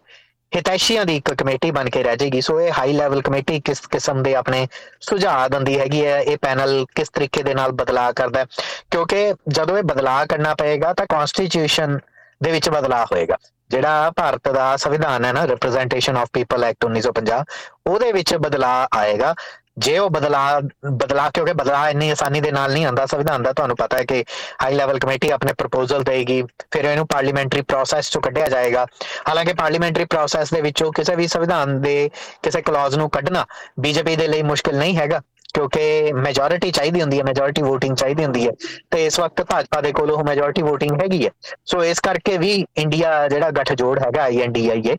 [0.53, 4.23] ਹਿਤੈਸ਼ੀਆਂ ਦੀ ਇੱਕ ਕਮੇਟੀ ਬਣ ਕੇ ਰਹਿ ਜਾਏਗੀ ਸੋ ਇਹ ਹਾਈ ਲੈਵਲ ਕਮੇਟੀ ਕਿਸ ਕਿਸਮ
[4.23, 4.67] ਦੇ ਆਪਣੇ
[5.01, 8.45] ਸੁਝਾਅ ਦਿੰਦੀ ਹੈਗੀ ਹੈ, ਇਹ ਪੈਨਲ ਕਿਸ ਤਰੀਕੇ ਦੇ ਨਾਲ ਬਦਲਾਅ ਕਰਦਾ
[8.91, 11.99] ਕਿਉਂਕਿ ਜਦੋਂ ਇਹ ਬਦਲਾਅ ਕਰਨਾ ਪਏਗਾ ਤਾਂ ਕਨਸਟੀਟਿਊਸ਼ਨ
[12.43, 13.37] ਦੇ ਵਿੱਚ ਬਦਲਾਅ ਹੋਏਗਾ।
[13.71, 17.43] ਜਿਹੜਾ ਭਾਰਤ ਦਾ ਸੰਵਿਧਾਨ ਹੈ ਨਾ ਰਿਪਰੈਜ਼ੈਂਟੇਸ਼ਨ ਆਫ ਪੀਪਲ ਐਕਟ 1950
[17.87, 19.35] ਉਹਦੇ ਵਿੱਚ ਬਦਲਾਅ ਆਏਗਾ।
[19.79, 20.61] ਜੇ ਉਹ ਬਦਲਾ
[20.93, 24.25] ਬਦਲਾ ਕਿਉਂਕਿ ਬਦਲਾ ਇੰਨੀ ਆਸਾਨੀ ਦੇ ਨਾਲ ਨਹੀਂ ਆਂਦਾ ਸੰਵਿਧਾਨ ਦਾ ਤੁਹਾਨੂੰ ਪਤਾ ਹੈ ਕਿ
[24.63, 28.87] ਹਾਈ ਲੈਵਲ ਕਮੇਟੀ ਆਪਣੇ ਪ੍ਰਪੋਜ਼ਲ ਦੇਗੀ ਫਿਰ ਇਹਨੂੰ ਪਾਰਲੀਮੈਂਟਰੀ ਪ੍ਰੋਸੈਸ ਚੋਂ ਕੱਢਿਆ ਜਾਏਗਾ।
[29.29, 32.11] ਹਾਲਾਂਕਿ ਪਾਰਲੀਮੈਂਟਰੀ ਪ੍ਰੋਸੈਸ ਦੇ ਵਿੱਚੋਂ ਕਿਸੇ ਵੀ ਸੰਵਿਧਾਨ ਦੇ
[32.43, 33.45] ਕਿਸੇ ਕਲੌਜ਼ ਨੂੰ ਕੱਢਣਾ
[33.81, 35.21] ਬੀਜੇਪੀ ਦੇ ਲਈ ਮੁਸ਼ਕਲ ਨਹੀਂ ਹੈਗਾ,
[35.55, 38.53] ਕਿਉਂਕਿ ਮੈਜੋਰਿਟੀ ਚਾਹੀਦੀ ਹੁੰਦੀ ਹੈ ਮੈਜੋਰਿਟੀ VOTING ਚਾਹੀਦੀ ਹੁੰਦੀ ਹੈ।
[38.91, 41.31] ਤੇ ਇਸ ਵਕਤ ਭਾਜਪਾ ਦੇ ਕੋਲ ਉਹ ਮੈਜੋਰਿਟੀ VOTING ਹੈਗੀ ਹੈ।
[41.65, 44.97] ਸੋ ਇਸ ਕਰਕੇ ਵੀ ਇੰਡੀਆ ਜਿਹੜਾ ਗੱਠਜੋੜ ਹੈਗਾ ਆਈਐਨਡੀਆਈਏ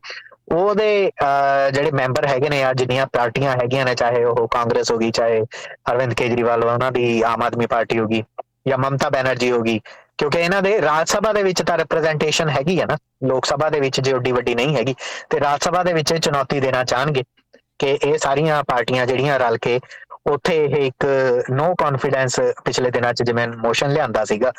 [0.52, 1.12] ਉਹਦੇ
[1.74, 5.42] ਜਿਹੜੇ ਮੈਂਬਰ ਹੈਗੇ ਨੇ ਆ, ਜਿੰਨੀਆਂ ਪਾਰਟੀਆਂ ਹੈਗੀਆਂ ਨੇ, ਚਾਹੇ ਉਹ ਕਾਂਗਰਸ ਹੋਗੀ ਚਾਹੇ
[5.92, 8.24] ਅਰਵਿੰਦ ਕੇਜਰੀਵਾਲ, ਉਹਨਾਂ ਦੀ ਆਮ ਆਦਮੀ ਪਾਰਟੀ ਹੋਗੀ
[8.68, 9.80] ਜਾਂ ਮਮਤਾ ਬੈਨਰਜੀ ਹੋਗੀ
[10.18, 13.80] ਕਿਉਂਕਿ ਇਹਨਾਂ ਦੇ ਰਾਜ ਸਭਾ ਦੇ ਵਿੱਚ ਤਾਂ ਰਿਪਰੈਜ਼ੈਂਟੇਸ਼ਨ ਹੈਗੀ ਹੈ ਨਾ, ਲੋਕ ਸਭਾ ਦੇ
[13.80, 14.96] ਵਿੱਚ ਜੇ ਓਡੀ ਵੱਡੀ ਨਹੀਂ ਹੈਗੀ,
[15.30, 17.24] ਤੇ ਰਾਜ ਸਭਾ ਦੇ ਵਿੱਚ ਚੁਣੌਤੀ ਦੇਣਾ ਚਾਹਣਗੇ
[17.80, 19.80] ਕਿ ਇਹ ਸਾਰੀਆਂ ਪਾਰਟੀਆਂ ਜਿਹੜੀਆਂ ਰਲ ਕੇ
[20.28, 21.06] ਉੱਥੇ ਇਹ ਇੱਕ
[21.50, 24.52] ਨੋ ਕੌਨਫੀਡੈਂਸ ਪਿਛਲੇ ਦਿਨਾਂ 'ਚ ਜਿਵੇਂ ਮੋਸ਼ਨ ਲਿਆਂਦਾ ਸੀਗਾ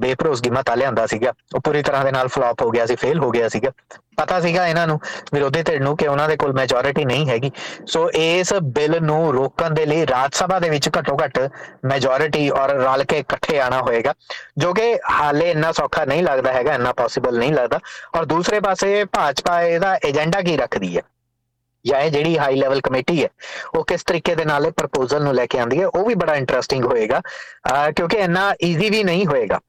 [0.00, 3.30] ਬੇਪਰੋਸਗੀ ਮਤਾ ਲਿਆਂਦਾ ਸੀਗਾ। ਉਹ ਪੂਰੀ ਤਰ੍ਹਾਂ ਦੇ ਨਾਲ ਫਲॉप ਹੋ ਗਿਆ ਸੀ ਫੇਲ ਹੋ
[3.30, 3.70] ਗਿਆ ਸੀਗਾ।
[4.16, 4.98] ਪਤਾ ਸੀਗਾ ਇਹਨਾਂ ਨੂੰ
[5.32, 7.50] ਵਿਰੋਧੀ ਧਿਰ ਨੂੰ ਕਿ ਉਹਨਾਂ ਦੇ ਕੋਲ ਮੈਜੋਰਿਟੀ ਨਹੀਂ ਹੈਗੀ।
[7.86, 11.38] ਸੋ ਇਸ ਬਿੱਲ ਨੂੰ ਰੋਕਣ ਦੇ ਲਈ ਰਾਜ ਸਭਾ ਦੇ ਵਿੱਚ ਘੱਟੋ ਘੱਟ
[11.84, 14.14] ਮੈਜੋਰਿਟੀ ਔਰ ਰਲ ਕੇ ਇਕੱਠੇ ਆਣਾ ਹੋਏਗਾ,
[14.58, 17.80] ਜੋ ਕਿ ਹਾਲੇ ਇੰਨਾ ਸੌਖਾ ਨਹੀਂ ਲੱਗਦਾ ਹੈਗਾ, ਇੰਨਾ ਪੋਸੀਬਲ ਨਹੀਂ ਲੱਗਦਾ।
[18.16, 21.02] ਔਰ ਦੂਸਰੇ ਪਾਸੇ ਭਾਜਪਾ ਇਹਦਾ ਏਜੰਡਾ ਕੀ ਰੱਖਦੀ ਹੈ?
[21.88, 23.28] ਜਾਂ ਇਹ ਜਿਹੜੀ ਹਾਈ ਲੈਵਲ ਕਮੇਟੀ ਹੈ,
[23.74, 26.34] ਉਹ ਕਿਸ ਤਰੀਕੇ ਦੇ ਨਾਲ ਇਹ ਪ੍ਰਪੋਜ਼ਲ ਨੂੰ ਲੈ ਕੇ ਆਂਦੀ ਹੈ, ਉਹ ਵੀ ਬੜਾ
[26.36, 27.20] ਇੰਟਰਸਟਿੰਗ ਹੋਏਗਾ
[27.96, 29.60] ਕਿਉਂਕਿ ਇੰਨਾ ਈਜ਼ੀ ਵੀ ਨਹੀਂ ਹੋਏਗਾ।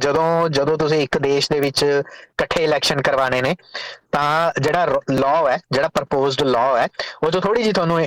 [0.00, 3.54] ਜਦੋਂ ਜਦੋਂ ਤੁਸੀਂ ਇੱਕ ਦੇਸ਼ ਦੇ ਵਿੱਚ ਇਕੱਠੇ ਇਲੈਕਸ਼ਨ ਕਰਵਾਣੇ ਨੇ,
[4.12, 6.86] ਤਾਂ ਜਿਹੜਾ ਲਾਅ ਹੈ, ਜਿਹੜਾ ਪ੍ਰਪੋਜ਼ਡ ਲਾਅ ਹੈ,
[7.22, 7.98] ਉਹ ਜੋ ਥੋੜੀ ਜੀ ਤੁਹਾਨੂੰ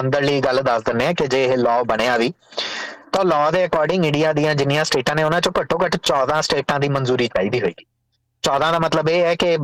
[0.00, 2.32] ਅੰਦਰਲੀ ਗੱਲ ਦੱਸ ਦਿੰਨੇ ਆ ਕਿ ਜੇ ਇਹ ਲਾਅ ਬਣਿਆ ਵੀ,
[3.12, 6.80] ਤਾਂ ਲਾਅ ਦੇ ਅਕੋਰਡਿੰਗ ਇੰਡੀਆ ਦੀਆਂ ਜਿੰਨੀਆਂ ਸਟੇਟਾਂ ਨੇ, ਉਹਨਾਂ ਚੋਂ ਘੱਟੋ ਘੱਟ 14 ਸਟੇਟਾਂ
[6.80, 7.86] ਦੀ ਮਨਜ਼ੂਰੀ ਚਾਹੀਦੀ ਹੋਏਗੀ।
[8.44, 9.56] 14 ਦਾ ਮਤਲਬ ਇਹ ਹੈ ਕਿ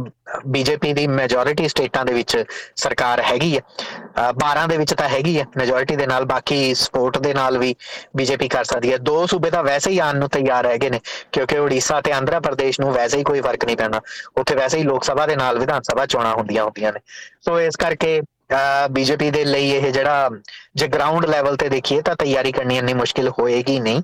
[0.49, 2.37] ਬੀਜੇਪੀ ਦੀ ਮੈਜੋਰਿਟੀ ਸਟੇਟਾਂ ਦੇ ਵਿੱਚ
[2.77, 3.63] ਸਰਕਾਰ ਹੈਗੀ ਹੈ।
[4.39, 7.75] 12 ਦੇ ਵਿੱਚ ਤਾਂ ਹੈਗੀ ਹੈ ਮੈਜੋਰਿਟੀ ਦੇ ਨਾਲ, ਬਾਕੀ ਸਪੋਰਟ ਦੇ ਨਾਲ ਵੀ
[8.17, 11.01] ਬੀਜੇਪੀ ਕਰ ਸਕਦੀ ਹੈ। ਦੋ ਸੂਬੇ ਤਾਂ ਵੈਸੇ ਹੀ ਆਣ ਨੂੰ ਤਿਆਰ ਹੈਗੇ ਨੇ,
[11.33, 14.01] ਕਿਉਂਕਿ ਓਡੀਸ਼ਾ ਤੇ ਆਂਧਰਾ ਪ੍ਰਦੇਸ਼ ਨੂੰ ਵੈਸੇ ਹੀ ਕੋਈ ਫ਼ਰਕ ਨਹੀਂ ਪੈਣਾ
[14.37, 17.01] ਉੱਥੇ ਵੈਸੇ ਹੀ ਲੋਕ ਸਭਾ ਦੇ ਨਾਲ ਵਿਧਾਨ ਸਭਾ ਚੋਣਾਂ ਹੁੰਦੀਆਂ ਹੁੰਦੀਆਂ ਨੇ।
[17.43, 18.21] ਸੋ ਇਸ ਕਰਕੇ
[18.91, 20.31] ਬੀਜੇਪੀ ਦੇ ਲਈ ਇਹ ਜਿਹੜਾ
[20.77, 24.03] ਜੇ ਗਰਾਊਂਡ ਲੈਵਲ ਤੇ ਦੇਖੀਏ ਤਾਂ ਤਿਆਰੀ ਕਰਨੀ ਇੰਨੀ ਮੁਸ਼ਕਿਲ ਹੋਏਗੀ ਨਹੀਂ।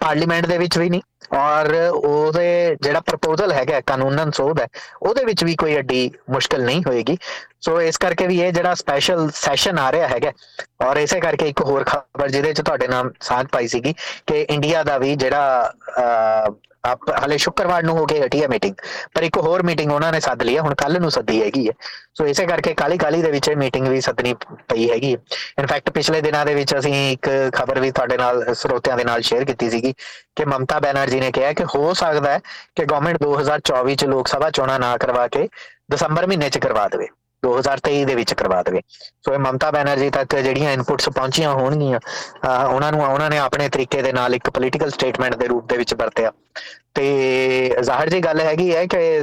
[0.00, 1.02] ਪਾਰਲੀਮੈਂਟ ਦੇ ਵਿੱਚ ਵੀ ਨਹੀਂ।
[1.36, 4.66] ਔਰ ਉਹਦੇ ਜਿਹੜਾ ਪ੍ਰਪੋਜ਼ਲ ਹੈਗਾ, ਕਾਨੂੰਨਨ ਸੋਧ ਹੈ,
[5.02, 7.16] ਉਹਦੇ ਵਿੱਚ ਵੀ ਕੋਈ ਏਡੀ ਮੁਸ਼ਕਲ ਨਹੀਂ ਹੋਏਗੀ।
[7.60, 10.32] ਸੋ ਇਸ ਕਰਕੇ ਵੀ ਇਹ ਜਿਹੜਾ ਸਪੈਸ਼ਲ ਸੈਸ਼ਨ ਆ ਰਿਹਾ ਹੈਗਾ,
[10.84, 13.94] ਔਰ ਇਸੇ ਕਰਕੇ ਇੱਕ ਹੋਰ ਖਬਰ ਜਿਹਦੇ ਚ ਤੁਹਾਡੇ ਨਾਮ ਸਾਂਝ ਪਾਈ ਸੀਗੀ
[14.26, 15.72] ਕਿ ਇੰਡੀਆ ਦਾ ਵੀ ਜਿਹੜਾ
[16.84, 18.74] ਹਲੇ ਸ਼ੁੱਕਰਵਾਰ ਨੂੰ ਹੋ ਕੇ ਹਟੀ ਹੈ ਮੀਟਿੰਗ
[19.14, 21.72] ਪਰ ਇੱਕ ਹੋਰ ਮੀਟਿੰਗ ਉਹਨਾਂ ਨੇ ਸੱਦ ਲਈ ਹੈ ਹੁਣ ਕੱਲ ਨੂੰ ਸੱਦੀ ਹੈਗੀ ਹੈ
[22.14, 24.34] ਸੋ ਇਸੇ ਕਰਕੇ ਕਾਲੀ ਕਾਲੀ ਦੇ ਵਿੱਚ ਇਹ ਮੀਟਿੰਗ ਵੀ ਸੱਦਣੀ
[24.68, 25.12] ਪਈ ਹੈਗੀ
[25.58, 29.44] ਇਨਫੈਕਟ ਪਿਛਲੇ ਦਿਨਾਂ ਦੇ ਵਿੱਚ ਅਸੀਂ ਇੱਕ ਖਬਰ ਵੀ ਤੁਹਾਡੇ ਨਾਲ, ਸਰੋਤਿਆਂ ਦੇ ਨਾਲ ਸ਼ੇਅਰ
[29.44, 29.92] ਕੀਤੀ ਸੀਗੀ
[30.36, 32.40] ਕਿ ਮਮਤਾ ਬੈਨਰਜੀ ਨੇ ਕਿਹਾ ਕਿ ਹੋ ਸਕਦਾ ਹੈ
[32.76, 35.48] ਕਿ ਗਵਰਨਮੈਂਟ 2024 ਚ ਲੋਕ ਸਭਾ ਚੋਣਾਂ ਨਾ ਕਰਵਾ ਕੇ
[35.90, 37.06] ਦਸੰਬਰ ਮਹੀਨੇ ਚ ਕਰਵਾ ਦੇਵੇ।
[37.42, 38.80] 2023 ਦੇ ਵਿੱਚ ਕਰਵਾ ਦੇਵੇ।
[39.24, 42.00] ਸੋ ਇਹ ਮਮਤਾ ਬੈਨਰਜੀ ਤੱਕ ਜਿਹੜੀਆਂ ਇਨਪੁਟਸ ਪਹੁੰਚੀਆਂ ਹੋਣਗੀਆਂ
[42.64, 45.94] ਉਹਨਾਂ ਨੂੰ, ਉਹਨਾਂ ਨੇ ਆਪਣੇ ਤਰੀਕੇ ਦੇ ਨਾਲ ਇੱਕ ਪੋਲੀਟੀਕਲ ਸਟੇਟਮੈਂਟ ਦੇ ਰੂਪ ਦੇ ਵਿੱਚ
[45.94, 46.32] ਵਰਤਿਆ।
[46.94, 47.04] ਤੇ
[47.80, 49.22] ਜ਼ਾਹਰ ਜੀ ਗੱਲ ਹੈਗੀ ਹੈ ਕਿ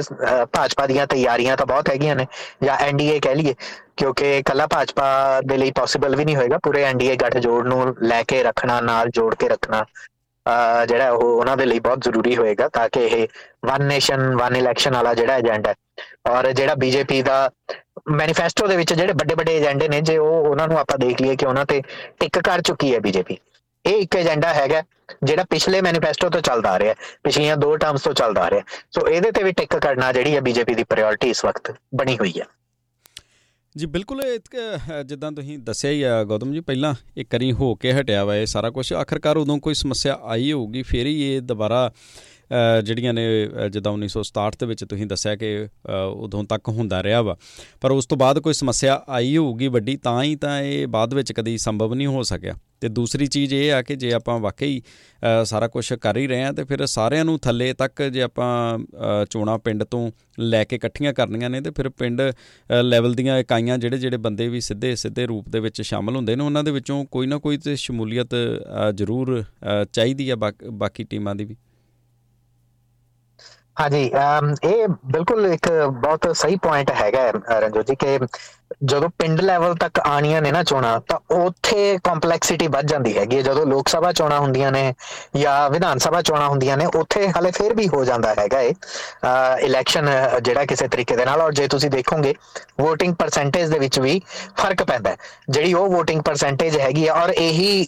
[0.52, 2.26] ਭਾਜਪਾ ਦੀਆਂ ਤਿਆਰੀਆਂ ਤਾਂ ਬਹੁਤ ਹੈਗੀਆਂ ਨੇ,
[2.64, 3.54] ਜਾਂ ਐਨਡੀਏ ਕਹਿ ਲਈਏ,
[3.96, 8.42] ਕਿਉਂਕਿ ਕੱਲਾ ਭਾਜਪਾ ਦੇ ਲਈ ਪੋਸੀਬਲ ਵੀ ਨਹੀਂ ਹੋਏਗਾ। ਪੂਰੇ ਐਨਡੀਏ ਜੋੜ ਨੂੰ ਲੈ ਕੇ
[8.42, 9.84] ਰੱਖਣਾ, ਨਾਲ ਜੋੜ ਕੇ ਰੱਖਣਾ
[10.88, 13.26] ਜਿਹੜਾ ਉਹ ਉਹਨਾਂ ਦੇ ਲਈ ਬਹੁਤ ਜ਼ਰੂਰੀ ਹੋਏਗਾ ਤਾਂ ਕਿ ਇਹ
[13.66, 15.74] ਵਨ ਨੇਸ਼ਨ ਵਨ ਇਲੈਕਸ਼ਨ ਵਾਲਾ ਜਿਹੜਾ ਏਜੰਡਾ
[16.30, 17.38] ਔਰ ਜਿਹੜਾ ਬੀਜੇਪੀ ਦਾ
[18.10, 21.36] ਮੈਨੀਫੈਸਟੋ ਦੇ ਵਿੱਚ ਜਿਹੜੇ ਵੱਡੇ ਵੱਡੇ ਏਜੰਡੇ ਨੇ, ਜੇ ਉਹ ਉਹਨਾਂ ਨੂੰ ਆਪਾਂ ਦੇਖ ਲਈਏ
[21.36, 21.80] ਕਿ ਉਹਨਾਂ ਤੇ
[22.20, 23.36] ਟਿਕ ਕਰ ਚੁੱਕੀ ਹੈ ਬੀਜੇਪੀ।
[23.84, 24.82] ਇਹ ਇੱਕ ਏਜੰਡਾ ਹੈਗਾ
[25.24, 28.62] ਜਿਹੜਾ ਪਿਛਲੇ ਮੈਨੀਫੈਸਟੋ ਤੋਂ ਚੱਲਦਾ ਆ ਰਿਹਾ ਪਿਛਲੀਆਂ ਦੋ ਟਰਮਸ ਤੋਂ ਚੱਲਦਾ ਆ ਰਿਹਾ
[28.94, 32.32] ਸੋ ਇਹਦੇ ਤੇ ਵੀ ਟਿਕ ਕਰਨਾ ਜਿਹੜੀ ਹੈ ਬੀਜੇਪੀ ਦੀ ਪ੍ਰਾਇੋਰਟੀ ਇਸ ਵਕਤ ਬਣੀ ਹੋਈ
[32.38, 32.44] ਹੈ।
[33.74, 34.22] ਜੀ, ਬਿਲਕੁਲ
[35.06, 38.46] ਜਿੱਦਾਂ ਤੁਸੀਂ ਦੱਸਿਆ ਹੀ ਆ ਗੌਤਮ ਜੀ, ਪਹਿਲਾਂ ਇੱਕ ਕਰੀ ਹੋ ਕੇ ਹਟਿਆ ਵਾ ਇਹ
[38.46, 41.90] ਸਾਰਾ ਕੁਝ ਆਖਰਕਾਰ ਉਦੋਂ ਕੋਈ ਸਮੱਸਿਆ ਆਈ ਹੋਊਗੀ, ਫੇਰ ਹੀ ਇਹ ਦੁਬਾਰਾ
[42.84, 43.24] ਜਿਹੜੀਆਂ ਨੇ
[43.70, 45.50] ਜਿੱਦਾਂ 1967 ਦੇ ਵਿੱਚ ਤੁਸੀਂ ਦੱਸਿਆ ਕਿ
[46.16, 47.36] ਉਦੋਂ ਤੱਕ ਹੁੰਦਾ ਰਿਹਾ ਵਾ।
[47.80, 51.32] ਪਰ ਉਸ ਤੋਂ ਬਾਅਦ ਕੋਈ ਸਮੱਸਿਆ ਆਈ ਹੋਊਗੀ ਵੱਡੀ, ਤਾਂ ਹੀ ਤਾਂ ਇਹ ਬਾਅਦ ਵਿੱਚ
[51.32, 54.80] ਕਦੀ ਸੰਭਵ ਨਹੀਂ ਹੋ ਸਕਿਆ। ਤੇ ਦੂਸਰੀ ਚੀਜ਼ ਇਹ ਆ ਕਿ ਜੇ ਆਪਾਂ ਵਾਕਈ
[55.44, 58.78] ਸਾਰਾ ਕੁਝ ਕਰ ਹੀ ਰਹੇ ਆ ਤੇ ਫਿਰ ਸਾਰਿਆਂ ਨੂੰ ਥੱਲੇ ਤੱਕ ਜੇ ਆਪਾਂ
[59.30, 62.22] ਚੋਣਾ ਪਿੰਡ ਤੋਂ ਲੈ ਕੇ ਇਕੱਠੀਆਂ ਕਰਨੀਆਂ ਨੇ, ਤੇ ਫਿਰ ਪਿੰਡ
[62.82, 66.44] ਲੈਵਲ ਦੀਆਂ ਇਕਾਈਆਂ ਜਿਹੜੇ ਜਿਹੜੇ ਬੰਦੇ ਵੀ ਸਿੱਧੇ ਸਿੱਧੇ ਰੂਪ ਦੇ ਵਿੱਚ ਸ਼ਾਮਲ ਹੁੰਦੇ ਨੇ,
[66.44, 68.34] ਉਹਨਾਂ ਦੇ ਵਿੱਚੋਂ ਕੋਈ ਨਾ ਕੋਈ ਤੇ ਸ਼ਮੂਲੀਅਤ
[68.94, 69.42] ਜ਼ਰੂਰ
[69.92, 71.56] ਚਾਹੀਦੀ ਆ ਬਾਕੀ ਟੀਮਾਂ ਦੀ ਵੀ।
[73.76, 74.10] ਹਾਂਜੀ
[74.64, 75.68] ਇਹ ਬਿਲਕੁਲ ਇੱਕ
[76.02, 78.18] ਬਹੁਤ ਸਹੀ ਪੁਆਇੰਟ ਹੈਗਾ ਰੰਜੋ ਜੀ, ਕਿ
[78.84, 83.66] ਜਦੋਂ ਪਿੰਡ ਲੈਵਲ ਤੱਕ ਆਣੀਆਂ ਨੇ ਨਾ ਚੋਣਾ, ਤਾਂ ਉੱਥੇ ਕੰਪਲੈਕਸਿਟੀ ਵੱਧ ਜਾਂਦੀ ਹੈਗੀ ਜਦੋਂ
[83.66, 84.92] ਲੋਕ ਸਭਾ ਚੋਣਾ ਹੁੰਦੀਆਂ ਨੇ
[85.36, 88.74] ਜਾਂ ਵਿਧਾਨ ਸਭਾ ਚੋਣਾ ਹੁੰਦੀਆਂ ਨੇ, ਉੱਥੇ ਹਲੇ ਫੇਰ ਵੀ ਹੋ ਜਾਂਦਾ ਹੈਗਾ ਇਹ।
[89.66, 90.10] ਇਲੈਕਸ਼ਨ
[90.42, 92.34] ਜਿਹੜਾ ਕਿਸੇ ਤਰੀਕੇ ਦੇ ਨਾਲ, ਔਰ ਜੇ ਤੁਸੀਂ ਦੇਖੋਗੇ,
[92.82, 94.20] VOTING ਪਰਸੈਂਟੇਜ ਦੇ ਵਿੱਚ ਵੀ
[94.56, 95.16] ਫ਼ਰਕ ਪੈਂਦਾ
[95.50, 97.86] ਜਿਹੜੀ ਉਹ VOTING ਪਰਸੈਂਟੇਜ ਹੈਗੀ ਔਰ ਇਹੀ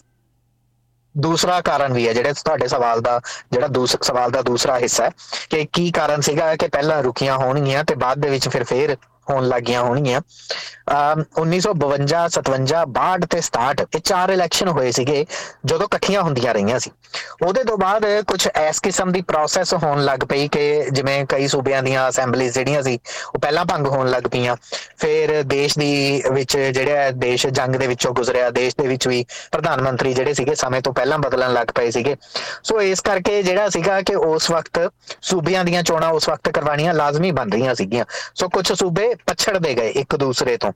[1.19, 3.19] ਦੂਸਰਾ ਕਾਰਨ ਵੀ ਹੈ, ਜਿਹੜੇ ਤੁਹਾਡੇ ਸਵਾਲ ਦਾ,
[3.51, 5.11] ਜਿਹੜਾ ਦੂਸਰਾ ਸਵਾਲ ਦਾ ਦੂਸਰਾ ਹਿੱਸਾ ਹੈ
[5.49, 8.95] ਕਿ ਕੀ ਕਾਰਨ ਸੀਗਾ ਕਿ ਪਹਿਲਾਂ ਰੁਕੀਆਂ ਹੋਣਗੀਆਂ ਤੇ ਬਾਅਦ ਦੇ ਵਿੱਚ ਫਿਰ ਫੇਰ
[9.29, 10.21] ਹੋਣ ਲੱਗੀਆਂ ਹੋਣਗੀਆਂ।
[11.37, 15.25] 1952 57 62 ਤੇ 67 ਇਹ ਚਾਰ ਇਲੈਕਸ਼ਨ ਹੋਏ ਸੀਗੇ,
[15.65, 16.91] ਜਦੋਂ ਇਕੱਠੀਆਂ ਹੁੰਦੀਆਂ ਰਹੀਆਂ ਸੀ।
[17.45, 21.81] ਉਹਦੇ ਤੋਂ ਬਾਅਦ ਕੁਝ ਐਸ ਕਿਸਮ ਦੀ ਪ੍ਰੋਸੈਸ ਹੋਣ ਲੱਗ ਪਈ ਕਿ ਜਿਵੇਂ ਕਈ ਸੂਬਿਆਂ
[21.83, 22.97] ਦੀਆਂ ਅਸੈਂਬਲੀਜ਼ ਜਿਹੜੀਆਂ ਸੀ,
[23.35, 24.55] ਉਹ ਪਹਿਲਾਂ ਭੰਗ ਹੋਣ ਲੱਗ ਪਈਆਂ।
[24.97, 29.81] ਫਿਰ ਦੇਸ਼ ਦੀ ਵਿੱਚ ਜਿਹੜਾ ਦੇਸ਼ ਜੰਗ ਦੇ ਵਿੱਚੋਂ ਗੁਜ਼ਰਿਆ, ਦੇਸ਼ ਦੇ ਵਿੱਚ ਵੀ ਪ੍ਰਧਾਨ
[29.81, 32.15] ਮੰਤਰੀ ਜਿਹੜੇ ਸੀਗੇ, ਸਮੇਂ ਤੋਂ ਪਹਿਲਾਂ ਬਦਲਣ ਲੱਗ ਪਏ ਸੀਗੇ।
[32.63, 37.31] ਸੋ ਇਸ ਕਰਕੇ ਜਿਹੜਾ ਸੀਗਾ ਕਿ ਉਸ ਵਕਤ ਸੂਬਿਆਂ ਦੀਆਂ ਚੋਣਾਂ ਉਸ ਵਕਤ ਕਰਵਾਉਣੀਆਂ ਲਾਜ਼ਮੀ
[37.31, 40.71] ਬਣ ਰਹੀਆਂ ਸੀਗੀਆਂ। ਸੋ ਕੁਝ ਸੂਬੇ ਪਛੜਦੇ ਗਏ ਇੱਕ ਦੂਸਰੇ ਤੋਂ।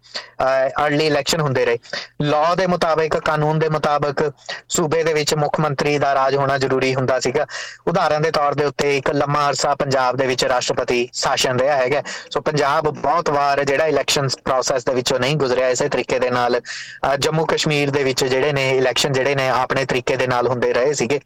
[0.85, 1.77] ਅਰਲੀ ਇਲੈਕਸ਼ਨ ਹੁੰਦੇ ਰਹੇ।
[2.21, 4.31] ਲਾਅ ਦੇ ਮੁਤਾਬਕ, ਕਾਨੂੰਨ ਦੇ ਮੁਤਾਬਕ
[4.69, 7.45] ਸੂਬੇ ਦੇ ਵਿੱਚ ਮੁੱਖ ਮੰਤਰੀ ਦਾ ਰਾਜ ਹੋਣਾ ਜ਼ਰੂਰੀ ਹੁੰਦਾ ਸੀਗਾ।
[7.87, 12.01] ਉਦਾਹਰਨ ਦੇ ਤੌਰ ਦੇ ਉੱਤੇ ਇੱਕ ਲੰਮਾ ਅਰਸਾ ਪੰਜਾਬ ਦੇ ਵਿੱਚ ਰਾਸ਼ਟਰਪਤੀ ਸ਼ਾਸਨ ਰਿਹਾ ਹੈਗਾ।
[12.31, 16.59] ਸੋ ਪੰਜਾਬ ਬਹੁਤ ਵਾਰ ਜਿਹੜਾ ਇਲੈਕਸ਼ਨ ਪ੍ਰੋਸੈਸ ਦੇ ਵਿੱਚੋਂ ਨਹੀਂ ਗੁਜ਼ਰਿਆ, ਇਸੇ ਤਰੀਕੇ ਦੇ ਨਾਲ
[17.19, 20.93] ਜੰਮੂ ਕਸ਼ਮੀਰ ਦੇ ਵਿੱਚ ਜਿਹੜੇ ਨੇ ਇਲੈਕਸ਼ਨ ਜਿਹੜੇ ਨੇ, ਆਪਣੇ ਤਰੀਕੇ ਦੇ ਨਾਲ ਹੁੰਦੇ ਰਹੇ
[20.93, 21.19] ਸੀਗੇ।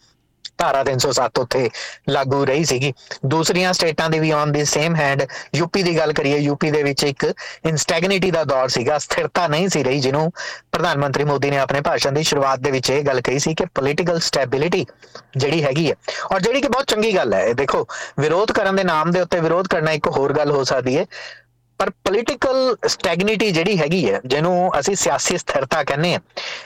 [0.58, 1.70] ਧਾਰਾ 307 ਉੱਥੇ
[2.10, 2.94] ਲਾਗੂ ਰਹੀ ਸੀਗੀ।
[3.26, 5.24] ਦੂਸਰੀਆਂ ਸਟੇਟਾਂ ਦੀ ਵੀ on the same hand
[5.56, 7.26] UP ਦੀ ਗੱਲ ਕਰੀਏ ਯੂਪੀ ਦੇ ਵਿੱਚ ਇੱਕ
[7.66, 10.32] ਇਨਸਟੈਗਨਿਟੀ ਦਾ ਦੌਰ ਸੀਗਾ, ਸਥਿਰਤਾ ਨਹੀਂ ਸੀ ਰਹੀ, ਜਿਹਨੂੰ
[10.72, 13.66] ਪ੍ਰਧਾਨ ਮੰਤਰੀ ਮੋਦੀ ਨੇ ਆਪਣੇ ਭਾਸ਼ਣ ਦੀ ਸ਼ੁਰੂਆਤ ਦੇ ਵਿੱਚ ਇਹ ਗੱਲ ਕਹੀ ਸੀ ਕਿ
[13.76, 14.86] ਪੋਲੀਟੀਕਲ ਸਟੈਬਿਲਿਟੀ
[15.38, 15.96] ਜਿਹੜੀ ਹੈਗੀ ਹੈ।
[16.32, 17.86] ਔਰ ਜਿਹੜੀ ਕਿ ਬਹੁਤ ਚੰਗੀ ਗੱਲ ਹੈ ਦੇਖੋ,
[18.20, 21.06] ਵਿਰੋਧ ਕਰਨ ਦੇ ਨਾਮ ਦੇ ਉੱਤੇ ਵਿਰੋਧ ਕਰਨਾ ਇੱਕ ਹੋਰ ਗੱਲ ਹੋ ਸਕਦੀ ਹੈ।
[21.80, 26.20] ਪਰ ਪੋਲੀਟੀਕਲ ਸਟੈਗਨਿਟੀ ਜਿਹੜੀ ਹੈਗੀ ਹੈ, ਜਿਹਨੂੰ ਅਸੀਂ ਸਿਆਸੀ ਸਥਿਰਤਾ ਕਹਿੰਦੇ ਆ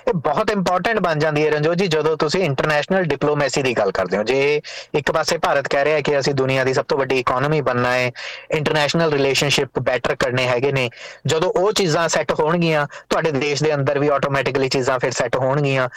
[0.08, 4.18] ਇਹ ਬਹੁਤ ਇੰਪੋਰਟੈਂਟ ਬਣ ਜਾਂਦੀ ਹੈ ਰੰਜੋ ਜੀ, ਜਦੋਂ ਤੁਸੀਂ ਇੰਟਰਨੈਸ਼ਨਲ ਡਿਪਲੋਮੈਸੀ ਦੀ ਗੱਲ ਕਰਦੇ
[4.18, 4.62] ਹੋ। ਜੇ
[4.96, 7.92] ਇੱਕ ਪਾਸੇ ਭਾਰਤ ਕਹਿ ਰਿਹਾ ਹੈ ਕਿ ਅਸੀਂ ਦੁਨੀਆ ਦੀ ਸਭ ਤੋਂ ਵੱਡੀ ਇਕਨੋਮੀ ਬਣਨਾ
[7.94, 8.12] ਹੈ
[8.52, 10.90] ਇੰਟਰਨੈਸ਼ਨਲ ਰਿਲੇਸ਼ਨਸ਼ਿਪ ਬੈਟਰ ਕਰਨੇ ਹੈਗੇ ਨੇ,
[11.28, 15.90] ਜਦੋਂ ਉਹ ਚੀਜ਼ਾਂ ਸੈੱਟ ਹੋਣਗੀਆਂ, ਤੁਹਾਡੇ ਦੇਸ਼ ਦੇ ਅੰਦਰ ਵੀ ਆਟੋਮੈਟਿਕਲੀ ਚੀਜ਼ਾਂ ਫਿਰ ਸੈੱਟ ਹੋਣਗੀਆਂ,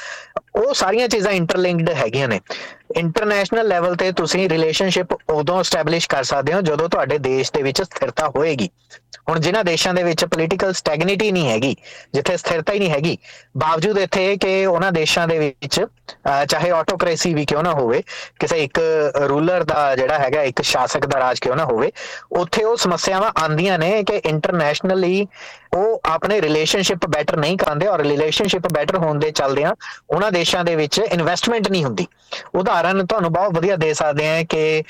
[0.57, 2.41] ਉਹ ਸਾਰੀਆਂ ਚੀਜ਼ਾਂ ਇੰਟਰਲਿੰਕਡ ਹੈਗੀਆਂ ਨੇ।
[2.97, 7.83] ਇੰਟਰਨੈਸ਼ਨਲ ਲੈਵਲ ਤੇ ਤੁਸੀਂ ਰਿਲੇਸ਼ਨਸ਼ਿਪ ਉਦੋਂ ਐਸਟੈਬਲਿਸ਼ ਕਰ ਸਕਦੇ ਹੋ ਜਦੋਂ ਤੁਹਾਡੇ ਦੇਸ਼ ਦੇ ਵਿੱਚ
[7.83, 8.69] ਸਥਿਰਤਾ ਹੋਏਗੀ।
[9.29, 11.77] ਹੁਣ ਜਿਨ੍ਹਾਂ ਦੇਸ਼ਾਂ ਦੇ ਵਿੱਚ ਪੋਲੀਟੀਕਲ ਸਟੈਗਨਿਟੀ ਨਹੀਂ ਹੈਗੀ,
[12.15, 13.17] ਜਿੱਥੇ ਸਥਿਰਤਾ ਹੀ ਨਹੀਂ ਹੈਗੀ,
[13.57, 15.81] ਬਾਵਜੂਦ ਇੱਥੇ ਕਿ ਉਹਨਾਂ ਦੇਸ਼ਾਂ ਦੇ ਵਿੱਚ
[16.49, 18.03] ਚਾਹੇ ਆਟੋਕ੍ਰੇਸੀ ਵੀ ਕਿਉਂ ਨਾ ਹੋਵੇ,
[18.41, 18.81] ਕਿਸੇ ਇੱਕ
[19.29, 21.91] ਰੂਲਰ ਦਾ ਜਿਹੜਾ ਹੈਗਾ, ਇੱਕ ਸ਼ਾਸਕ ਦਾ ਰਾਜ ਕਿਉਂ ਨਾ ਹੋਵੇ,
[22.33, 25.27] ਉੱਥੇ ਉਹ ਸਮੱਸਿਆਵਾਂ ਆਂਦੀਆਂ ਨੇ ਕਿ ਇੰਟਰਨੈਸ਼ਨਲੀ
[25.75, 29.75] ਉਹ ਆਪਣੇ ਰਿਲੇਸ਼ਨਸ਼ਿਪ ਬੈਟਰ ਨਹੀਂ ਕਰਾਂਦੇ ਔਰ ਰਿਲੇਸ਼ਨਸ਼ਿਪ ਬੈਟਰ ਹੋਣ ਦੇ ਚੱਲਦੇ ਆ
[30.11, 32.07] ਉਹਨਾਂ ਦੇਸ਼ਾਂ ਦੇ ਵਿੱਚ ਇਨਵੈਸਟਮੈਂਟ ਨਹੀਂ ਹੁੰਦੀ।
[32.55, 34.83] ਉਦਾਹਰਨ ਤੁਹਾਨੂੰ ਬਹੁਤ ਵਧੀਆ ਦੇ ਸਕਦੇ ਆ ਕਿ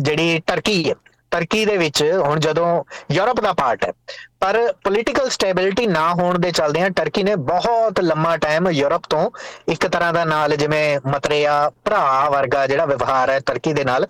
[0.00, 0.94] ਜਿਹੜੀ ਟਰਕੀ ਹੈ
[1.32, 2.66] ਟਰਕੀ ਦੇ ਵਿੱਚ ਹੁਣ ਜਦੋਂ
[3.12, 3.92] ਯੂਰਪ ਦਾ ਪਾਰਟ ਹੈ,
[4.40, 9.30] ਪਰ ਪੋਲੀਟੀਕਲ ਸਟੇਬਿਲਿਟੀ ਨਾ ਹੋਣ ਦੇ ਚੱਲਦੇ ਆ ਟਰਕੀ ਨੇ ਬਹੁਤ ਲੰਮਾ ਟਾਈਮ ਯੂਰਪ ਤੋਂ
[9.68, 14.06] ਇੱਕ ਤਰ੍ਹਾਂ ਦਾ ਨਾਲ ਜਿਵੇਂ ਮਤਰੇਆ ਭਰਾ ਵਰਗਾ ਜਿਹੜਾ ਵਿਵਹਾਰ ਹੈ ਟਰਕੀ ਦੇ ਨਾਲ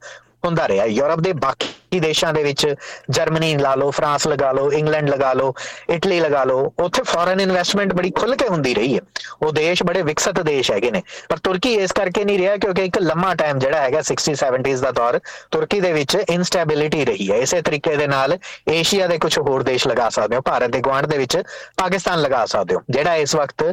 [0.46, 2.66] ਹੁੰਦਾ ਰਿਹਾ। ਯੂਰਪ ਦੇ ਬਾਕੀ ਬਾਕੀ ਦੇਸ਼ਾਂ ਦੇ ਵਿੱਚ
[3.10, 5.52] ਜਰਮਨੀ ਲਾ ਲਓ, ਫਰਾਂਸ ਲਗਾ ਲਓ, ਇੰਗਲੈਂਡ ਲਗਾ ਲਓ,
[5.90, 9.00] ਇਟਲੀ ਲਗਾ ਲਓ, ਉੱਥੇ ਫੋਰਨ ਇਨਵੈਸਟਮੈਂਟ ਬੜੀ ਖੁੱਲ ਕੇ ਹੁੰਦੀ ਰਹੀ ਹੈ।
[9.42, 12.98] ਉਹ ਦੇਸ਼ ਬੜੇ ਵਿਕਸਿਤ ਦੇਸ਼ ਹੈਗੇ ਨੇ। ਪਰ ਤੁਰਕੀ ਇਸ ਕਰਕੇ ਨਹੀਂ ਰਿਹਾ ਕਿਉਂਕਿ ਇੱਕ
[12.98, 15.18] ਲੰਮਾ ਟਾਈਮ ਜਿਹੜਾ ਹੈਗਾ 60 70s ਦਾ ਦੌਰ,
[15.50, 18.36] ਤੁਰਕੀ ਦੇ ਵਿੱਚ ਇਨਸਟੈਬਿਲਿਟੀ ਰਹੀ ਹੈ। ਇਸੇ ਤਰੀਕੇ ਦੇ ਨਾਲ
[18.70, 21.36] ਏਸ਼ੀਆ ਦੇ ਕੁਝ ਹੋਰ ਦੇਸ਼ ਲਗਾ ਸਕਦੇ ਹੋ। ਭਾਰਤ ਦੇ ਗਵਾਂਢ ਦੇ ਵਿੱਚ
[21.76, 23.64] ਪਾਕਿਸਤਾਨ ਲਗਾ ਸਕਦੇ ਹੋ। ਜਿਹੜਾ ਇਸ ਵਕਤ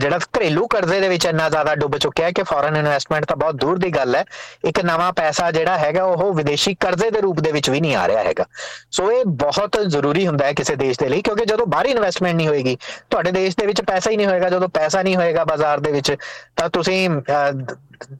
[0.00, 3.54] ਜਿਹੜਾ ਘਰੇਲੂ ਕਰਜ਼ੇ ਦੇ ਵਿੱਚ ਇੰਨਾ ਜ਼ਿਆਦਾ ਡੁੱਬ ਚੁੱਕਿਆ ਹੈ ਕਿ ਫੋਰਨ ਇਨਵੈਸਟਮੈਂਟ ਤਾਂ ਬਹੁਤ
[3.56, 4.24] ਦੂਰ ਦੀ ਗੱਲ ਹੈ।
[4.64, 8.06] ਇੱਕ ਨਵਾਂ ਪੈਸਾ ਜਿਹੜਾ ਹੈਗਾ ਉਹ ਵਿਦੇਸ਼ੀ ਕਰਜ਼ੇ ਦੇ ਰੂਪ ਦੇ ਵਿੱਚ ਵੀ ਨਹੀਂ ਆ
[8.08, 8.44] ਰਿਹਾ ਹੈਗਾ।
[8.90, 12.48] ਸੋ ਇਹ ਬਹੁਤ ਜ਼ਰੂਰੀ ਹੁੰਦਾ ਹੈ ਕਿਸੇ ਦੇਸ਼ ਦੇ ਲਈ, ਕਿਉਂਕਿ ਜਦੋਂ ਬਾਹਰੀ ਇਨਵੈਸਟਮੈਂਟ ਨਹੀਂ
[12.48, 12.76] ਹੋਏਗੀ,
[13.10, 16.14] ਤੁਹਾਡੇ ਦੇਸ਼ ਦੇ ਵਿੱਚ ਪੈਸਾ ਹੀ ਨਹੀਂ ਹੋਏਗਾ। ਜਦੋਂ ਪੈਸਾ ਨਹੀਂ ਹੋਏਗਾ ਬਾਜ਼ਾਰ ਦੇ ਵਿੱਚ,
[16.56, 17.08] ਤਾਂ ਤੁਸੀਂ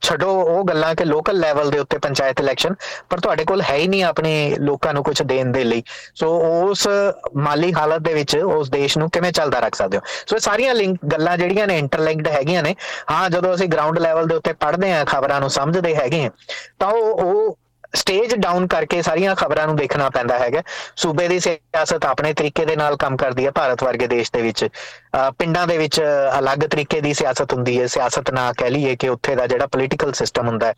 [0.03, 2.75] ਛੱਡੋ ਉਹ ਗੱਲਾਂ ਕਿ ਲੋਕਲ ਲੈਵਲ ਦੇ ਉੱਤੇ ਪੰਚਾਇਤ ਇਲੈਕਸ਼ਨ
[3.11, 5.83] ਪਰ ਤੁਹਾਡੇ ਕੋਲ ਹੈ ਹੀ ਨਹੀਂ ਆਪਣੇ ਲੋਕਾਂ ਨੂੰ ਕੁਝ ਦੇਣ ਦੇ ਲਈ।
[6.15, 6.29] ਸੋ
[6.63, 6.87] ਉਸ
[7.37, 10.03] ਮਾਲੀ ਹਾਲਤ ਦੇ ਵਿੱਚ ਉਸ ਦੇਸ਼ ਨੂੰ ਕਿਵੇਂ ਚੱਲਦਾ ਰੱਖ ਸਕਦੇ ਹੋ?
[10.27, 12.75] ਸੋ ਇਹ ਸਾਰੀਆਂ ਲਿੰਕ ਗੱਲਾਂ ਜਿਹੜੀਆਂ ਨੇ ਇੰਟਰਲਿੰਕਡ ਹੈਗੀਆਂ ਨੇ,
[13.11, 16.29] ਹਾਂ, ਜਦੋਂ ਅਸੀਂ ਗਰਾਊਂਡ ਲੈਵਲ ਦੇ ਉੱਤੇ ਪੜ੍ਹਦੇ ਆਂ ਖਬਰਾਂ ਨੂੰ ਸਮਝਦੇ ਹੈਗੇ
[16.79, 17.59] ਤਾਂ ਉਹ
[17.95, 20.63] ਸਟੇਜ ਡਾਊਨ ਕਰਕੇ ਸਾਰੀਆਂ ਖਬਰਾਂ ਨੂੰ ਦੇਖਣਾ ਪੈਂਦਾ ਹੈਗਾ।
[20.97, 24.67] ਸੂਬੇ ਦੀ ਸਿਆਸਤ ਆਪਣੇ ਤਰੀਕੇ ਦੇ ਨਾਲ ਕੰਮ ਕਰਦੀ ਹੈ, ਭਾਰਤ ਵਰਗੇ ਦੇਸ਼ ਦੇ ਵਿੱਚ।
[25.39, 26.01] ਪਿੰਡਾਂ ਦੇ ਵਿੱਚ
[26.39, 30.13] ਅਲੱਗ ਤਰੀਕੇ ਦੀ ਸਿਆਸਤ ਹੁੰਦੀ ਹੈ। ਸਿਆਸਤ ਨਾ ਕਹਿ ਲਈਏ ਕਿ ਉੱਥੇ ਦਾ ਜਿਹੜਾ ਪੋਲੀਟੀਕਲ
[30.13, 30.75] ਸਿਸਟਮ ਹੁੰਦਾ ਹੈ,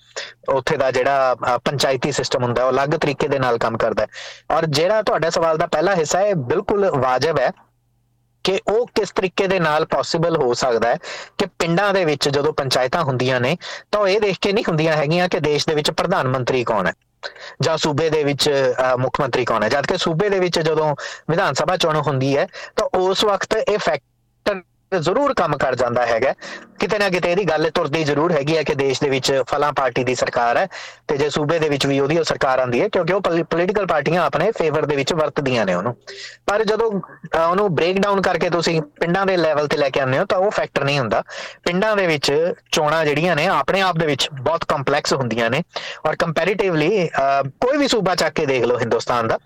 [0.49, 4.57] ਉੱਥੇ ਦਾ ਜਿਹੜਾ ਪੰਚਾਇਤੀ ਸਿਸਟਮ ਹੁੰਦਾ ਹੈ, ਉਹ ਅਲੱਗ ਤਰੀਕੇ ਦੇ ਨਾਲ ਕੰਮ ਕਰਦਾ ਹੈ।
[4.57, 7.51] ਔਰ ਜਿਹੜਾ ਤੁਹਾਡੇ ਸਵਾਲ ਦਾ ਪਹਿਲਾ ਹਿੱਸਾ ਹੈ ਬਿਲਕੁਲ ਵਾਜਬ ਹੈ।
[8.45, 10.99] ਕਿ ਉਹ ਕਿਸ ਤਰੀਕੇ ਦੇ ਨਾਲ ਪੋਸੀਬਲ ਹੋ ਸਕਦਾ ਹੈ
[11.39, 13.57] ਕਿ ਪਿੰਡਾਂ ਦੇ ਵਿੱਚ ਜਦੋਂ ਪੰਚਾਇਤਾਂ ਹੁੰਦੀਆਂ ਨੇ,
[13.93, 16.87] ਤਾਂ ਉਹ ਇਹ ਦੇਖ ਕੇ ਨਹੀਂ ਹੁੰਦੀਆਂ ਹੈਗੀਆਂ ਕਿ ਦੇਸ਼ ਦੇ ਵਿੱਚ ਪ੍ਰਧਾਨ ਮੰਤਰੀ ਕੌਣ
[16.87, 16.93] ਹੈ
[17.63, 18.49] ਜਾਂ ਸੂਬੇ ਦੇ ਵਿੱਚ
[19.01, 20.95] ਮੁੱਖ ਮੰਤਰੀ ਕੌਣ ਹੈ। ਜਦ ਕਿ ਸੂਬੇ ਦੇ ਵਿੱਚ ਜਦੋਂ
[21.31, 23.79] ਵਿਧਾਨ ਸਭਾ ਚੋਣ ਹੁੰਦੀ ਹੈ, ਤਾਂ ਉਸ ਵਕਤ ਇਹ
[24.95, 26.33] ਫੈਕਟਰ ਜ਼ਰੂਰ ਕੰਮ ਕਰ ਜਾਂਦਾ ਹੈਗਾ।
[26.81, 30.05] ਕਿਤੇ ਨਾ ਕਿਤੇ ਇਹਦੀ ਗੱਲ ਤੁਰਦੀ ਜ਼ਰੂਰ ਹੈਗੀ ਹੈ ਕਿ ਦੇਸ਼ ਦੇ ਵਿੱਚ ਫਲਾਂ ਪਾਰਟੀ
[30.05, 30.67] ਦੀ ਸਰਕਾਰ ਹੈ
[31.09, 34.23] ਤੇ ਜੇ ਸੂਬੇ ਦੇ ਵਿੱਚ ਵੀ ਉਹਦੀ ਉਹ ਸਰਕਾਰ ਆਂਦੀ ਹੈ, ਕਿਉਂਕਿ ਉਹ ਪੋਲੀਟੀਕਲ ਪਾਰਟੀਆਂ
[34.23, 35.95] ਆਪਣੇ ਫੇਵਰ ਦੇ ਵਿੱਚ ਵਰਤਦੀਆਂ ਨੇ ਉਹਨੂੰ।
[36.47, 40.25] ਪਰ ਜਦੋਂ ਉਹਨੂੰ ਬ੍ਰੇਕ ਡਾਊਨ ਕਰਕੇ ਤੁਸੀਂ ਪਿੰਡਾਂ ਦੇ ਲੈਵਲ ਤੇ ਲੈ ਕੇ ਆਉਂਦੇ ਹੋ,
[40.25, 41.23] ਤਾਂ ਉਹ ਫੈਕਟਰ ਨਹੀਂ ਹੁੰਦਾ।
[41.65, 42.33] ਪਿੰਡਾਂ ਦੇ ਵਿੱਚ
[42.73, 45.63] ਚੋਣਾਂ ਜਿਹੜੀਆਂ ਨੇ, ਆਪਣੇ ਆਪ ਦੇ ਵਿੱਚ ਬਹੁਤ ਕੰਪਲੈਕਸ ਹੁੰਦੀਆਂ ਨੇ।
[46.07, 47.09] ਔਰ ਕੰਪੈਰੀਟਿਵਲੀ
[47.61, 49.39] ਕੋਈ ਵੀ ਸੂਬਾ ਚੱਕ ਕੇ ਦੇਖ ਲਓ ਹਿੰਦੁਸਤਾਨ ਦਾ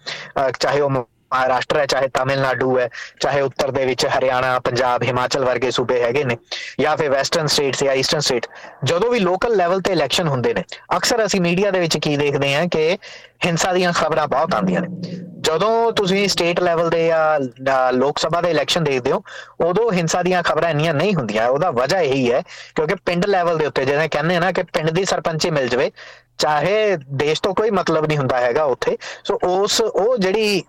[0.59, 0.91] ਚਾਹੇ ਉਹ
[1.33, 2.89] ਮਹਾਰਾਸ਼ਟਰ ਹੈ, ਚਾਹੇ ਤਾਮਿਲਨਾਡੂ ਹੈ,
[3.21, 6.37] ਚਾਹੇ ਉੱਤਰ ਦੇ ਵਿੱਚ ਹਰਿਆਣਾ, ਪੰਜਾਬ, ਹਿਮਾਚਲ ਵਰਗੇ ਸੂਬੇ ਹੈਗੇ ਨੇ
[6.81, 8.47] ਜਾਂ ਫਿਰ ਵੈਸਟਰਨ ਸਟੇਟਸ ਜਾਂ ਈਸਟਰਨ ਸਟੇਟ
[8.85, 10.65] ਜਦੋਂ ਵੀ ਲੋਕਲ ਲੈਵਲ ਤੇ ਇਲੈਕਸ਼ਨ ਹੁੰਦੇ ਨੇ,
[10.97, 12.97] ਅਕਸਰ ਅਸੀਂ ਮੀਡੀਆ ਦੇ ਵਿੱਚ ਕੀ ਦੇਖਦੇ ਹਾਂ ਕਿ
[13.45, 15.17] ਹਿੰਸਾ ਦੀਆਂ ਖਬਰਾਂ ਬਹੁਤ ਆਉਂਦੀਆਂ ਨੇ।
[15.49, 19.23] ਜਦੋਂ ਤੁਸੀਂ ਸਟੇਟ ਲੈਵਲ ਦੇ ਜਾਂ ਲੋਕ ਸਭਾ ਦੇ ਇਲੈਕਸ਼ਨ ਦੇਖਦੇ ਹੋ,
[19.61, 22.41] ਉਦੋਂ ਹਿੰਸਾ ਦੀਆਂ ਖਬਰਾਂ ਇੰਨੀਆਂ ਨਹੀਂ ਹੁੰਦੀਆਂ। ਉਹਦਾ ਵਜ੍ਹਾ ਇਹੀ ਹੈ
[22.77, 25.91] ਕਿਉਂਕਿ ਪਿੰਡ ਲੈਵਲ ਦੇ ਉੱਤੇ ਜਿਵੇਂ ਕਹਿੰਦੇ ਆ ਨਾ ਕਿ ਪਿੰਡ ਦੀ ਸਰਪੰਚੀ ਮਿਲ ਜਵੇ
[26.39, 30.63] ਚਾਹੇ ਦੇਸ਼ ਤੋਂ ਕੋਈ ਮਤਲਬ ਨਹੀਂ ਹੁੰਦਾ ਹੈਗਾ ਉੱਥੇ, ਸੋ ਉਸ, ਉਹ ਜਿਹੜੀ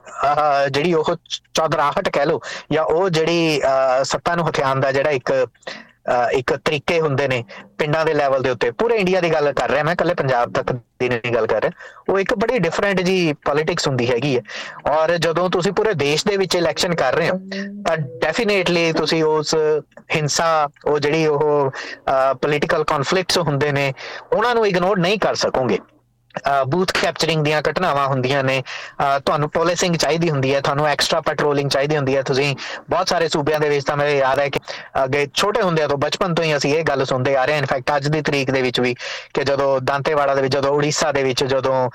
[0.70, 1.16] ਜਿਹੜੀ ਉਹ
[1.54, 2.40] ਚੌਧਰਾਹਟ ਕਹਿ ਲੋ
[2.72, 3.62] ਜਾਂ ਉਹ ਜਿਹੜੀ
[4.04, 5.32] ਸੱਤਾ ਨੂੰ ਹਥਿਆਉਣ ਦਾ ਜਿਹੜਾ ਇੱਕ
[6.34, 7.44] ਇੱਕ ਤਰੀਕੇ ਹੁੰਦੇ ਨੇ
[7.78, 10.72] ਪਿੰਡਾਂ ਦੇ ਲੈਵਲ ਦੇ ਉੱਤੇ। ਪੂਰੇ ਇੰਡੀਆ ਦੀ ਗੱਲ ਕਰ ਰਿਹਾ ਮੈਂ ਕੱਲੇ ਪੰਜਾਬ ਤੱਕ
[11.00, 11.72] ਦੀ ਨਹੀਂ ਗੱਲ ਕਰ ਰਿਹਾ।
[12.10, 14.42] ਉਹ ਇੱਕ ਬੜੀ ਡਿਫਰੈਂਟ ਜੀ ਪੋਲਿਟਿਕਸ ਹੁੰਦੀ ਹੈਗੀ ਹੈ।
[14.92, 17.38] ਔਰ ਜਦੋਂ ਤੁਸੀਂ ਪੂਰੇ ਦੇਸ਼ ਦੇ ਵਿੱਚ ਇਲੈਕਸ਼ਨ ਕਰ ਰਹੇ ਹੋ,
[17.88, 19.56] ਤਾਂ ਡੈਫੀਨੇਟਲੀ ਤੁਸੀਂ ਉਸ
[20.16, 21.72] ਹਿੰਸਾ, ਉਹ ਜਿਹੜੀ ਉਹ
[22.42, 23.94] ਪੋਲਿਟੀਕਲ ਕਨਫਲਿਕਟਸ ਹੁੰਦੇ ਨੇ,
[24.34, 25.80] ਉਹਨਾਂ ਨੂੰ ਇਗਨੋਰ ਨਹੀਂ ਕਰ ਸਕੋਗੇ।
[26.68, 28.62] ਬੂਥ ਕੈਪਚਰਿੰਗ ਦੀਆਂ ਘਟਨਾਵਾਂ ਹੁੰਦੀਆਂ ਨੇ।
[29.26, 32.56] ਤੁਹਾਨੂੰ ਪੋਲਿਸਿੰਗ ਚਾਹੀਦੀ ਹੁੰਦੀ ਹੈ, ਤੁਹਾਨੂੰ ਐਕਸਟਰਾ ਪੈਟਰੋਲਿੰਗ ਚਾਹੀਦੀ ਹੁੰਦੀ ਹੈ। ਤੁਸੀਂ
[32.90, 34.60] ਬਹੁਤ ਸਾਰੇ ਸੂਬਿਆਂ ਦੇ ਵਿੱਚ ਤਾਂ ਮੈਨੂੰ ਯਾਦ ਹੈ ਕਿ
[35.04, 37.96] ਅੱਗੇ ਛੋਟੇ ਹੁੰਦੇ ਤੋਂ ਬਚਪਨ ਤੋਂ ਹੀ ਅਸੀਂ ਇਹ ਗੱਲ ਸੁਣਦੇ ਆ ਰਹੇ ਹਾਂ। ਇਨਫੈਕਟ
[37.96, 38.94] ਅੱਜ ਦੀ ਤਰੀਕ ਦੇ ਵਿੱਚ ਵੀ
[39.34, 41.90] ਕਿ ਜਦੋਂ ਦਾਂਤੇਵਾੜਾ ਦੇ ਵਿੱਚ, ਜਦੋਂ ਉੜੀਸਾ ਦੇ ਵਿੱਚ, ਜਦੋਂ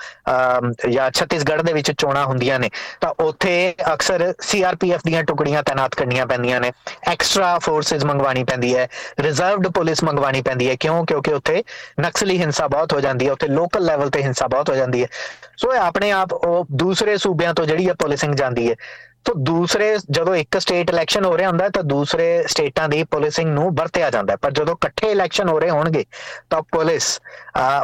[0.89, 2.69] ਜਾਂ ਛੱਤੀਸਗੜ੍ਹ ਦੇ ਵਿੱਚ ਚੋਣਾਂ ਹੁੰਦੀਆਂ ਨੇ,
[3.01, 6.71] ਤਾਂ ਉੱਥੇ ਅਕਸਰ ਸੀਆਰਪੀਐਫ ਦੀਆਂ ਟੁਕੜੀਆਂ ਤਾਇਨਾਤ ਕਰਨੀਆਂ ਪੈਂਦੀਆਂ ਨੇ।
[7.07, 8.87] ਐਕਸਟਰਾ ਫੋਰਸਸ ਮੰਗਵਾਣੀ ਪੈਂਦੀ ਹੈ
[9.19, 11.05] ਰਿਜ਼ਰਵਡ ਪੁਲਿਸ ਮੰਗਵਾਣੀ ਪੈਂਦੀ ਹੈ। ਕਿਉਂ?
[11.05, 11.63] ਕਿਉਂਕਿ ਉੱਥੇ
[12.01, 15.07] ਨਕਸਲੀ ਹਿੰਸਾ ਬਹੁਤ ਹੋ ਜਾਂਦੀ ਹੈ, ਉੱਥੇ ਲੋਕਲ ਲੈਵਲ ਤੇ ਹਿੰਸਾ ਬਹੁਤ ਹੋ ਜਾਂਦੀ ਹੈ।
[15.57, 18.75] ਸੋ ਇਹ ਆਪਣੇ ਆਪ, ਉਹ ਦੂਸਰੇ ਸੂਬਿਆਂ ਤੋਂ ਜਿਹੜੀ ਹੈ ਪੁਲਿਸਿੰਗ ਜਾਂਦੀ ਹੈ।
[19.25, 23.69] ਤਾਂ ਦੂਸਰੇ, ਜਦੋਂ ਇੱਕ ਸਟੇਟ ਇਲੈਕਸ਼ਨ ਹੋ ਰਿਹਾ ਹੁੰਦਾ ਤਾਂ ਦੂਸਰੇ ਸਟੇਟਾਂ ਦੀ ਪੁਲਿਸਿੰਗ ਨੂੰ
[23.75, 26.03] ਵਰਤਿਆ ਜਾਂਦਾ ਪਰ ਜਦੋਂ ਇਕੱਠੇ ਇਲੈਕਸ਼ਨ ਹੋ ਰਹੇ ਹੋਣਗੇ,
[26.49, 27.19] ਤਾਂ ਪੁਲਿਸ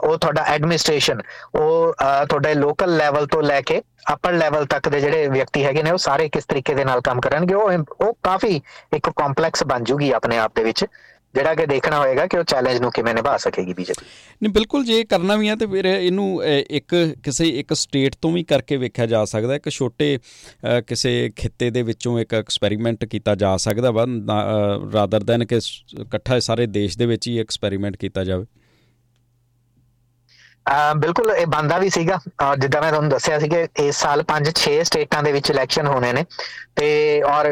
[0.03, 1.21] ਉਹ ਤੁਹਾਡਾ ਐਡਮਿਨਿਸਟ੍ਰੇਸ਼ਨ
[1.55, 1.93] ਉਹ
[2.29, 3.81] ਤੁਹਾਡੇ ਲੋਕਲ ਲੈਵਲ ਤੋਂ ਲੈ ਕੇ
[4.13, 7.19] ਅਪਰ ਲੈਵਲ ਤੱਕ ਦੇ ਜਿਹੜੇ ਵਿਅਕਤੀ ਹੈਗੇ ਨੇ, ਉਹ ਸਾਰੇ ਕਿਸ ਤਰੀਕੇ ਦੇ ਨਾਲ ਕੰਮ
[7.21, 8.61] ਕਰਨਗੇ, ਉਹ ਉਹ ਕਾਫੀ
[8.95, 10.85] ਇੱਕ ਕੰਪਲੈਕਸ ਬਣ ਜੂਗੀ ਆਪਣੇ ਆਪ ਦੇ ਵਿੱਚ।
[11.35, 14.05] ਜਿਹੜਾ ਕਿ ਦੇਖਣਾ ਹੋਏਗਾ ਕਿ ਉਹ ਚੈਲੰਜ ਨੂੰ ਕਿਵੇਂ ਨਿਭਾ ਸਕੇਗੀ ਬੀਜੇਪੀ।
[14.41, 18.43] ਨਹੀਂ, ਬਿਲਕੁਲ ਜੇ ਕਰਨਾ ਵੀ ਆ ਤੇ ਫਿਰ ਇਹਨੂੰ ਇੱਕ ਕਿਸੇ ਇੱਕ ਸਟੇਟ ਤੋਂ ਵੀ
[18.43, 20.17] ਕਰਕੇ ਵੇਖਿਆ ਜਾ ਸਕਦਾ, ਇੱਕ ਛੋਟੇ
[20.87, 24.05] ਕਿਸੇ ਖਿੱਤੇ ਦੇ ਵਿੱਚੋਂ ਇੱਕ ਐਕਸਪੈਰੀਮੈਂਟ ਕੀਤਾ ਜਾ ਸਕਦਾ ਵਾ
[24.93, 25.59] ਰਾਦਰ ਦੈਨ ਕਿ
[26.01, 28.45] ਇਕੱਠਾ ਸਾਰੇ ਦੇਸ਼ ਦੇ ਵਿੱਚ ਹੀ ਐਕਸਪੈਰੀਮੈਂਟ ਕੀਤਾ ਜਾਵੇ।
[30.95, 32.17] ਬਿਲਕੁਲ, ਇਹ ਬੰਦਾ ਵੀ ਸੀਗਾ।
[32.57, 36.25] ਜਿੱਦਾਂ ਮੈਂ ਤੁਹਾਨੂੰ ਦੱਸਿਆ ਸੀ ਕਿ ਇਸ ਸਾਲ 5-6 ਸਟੇਟਾਂ ਦੇ ਵਿੱਚ ਇਲੈਕਸ਼ਨ ਹੋਣੇ ਨੇ।
[36.75, 36.89] ਤੇ
[37.27, 37.49] ਔਰ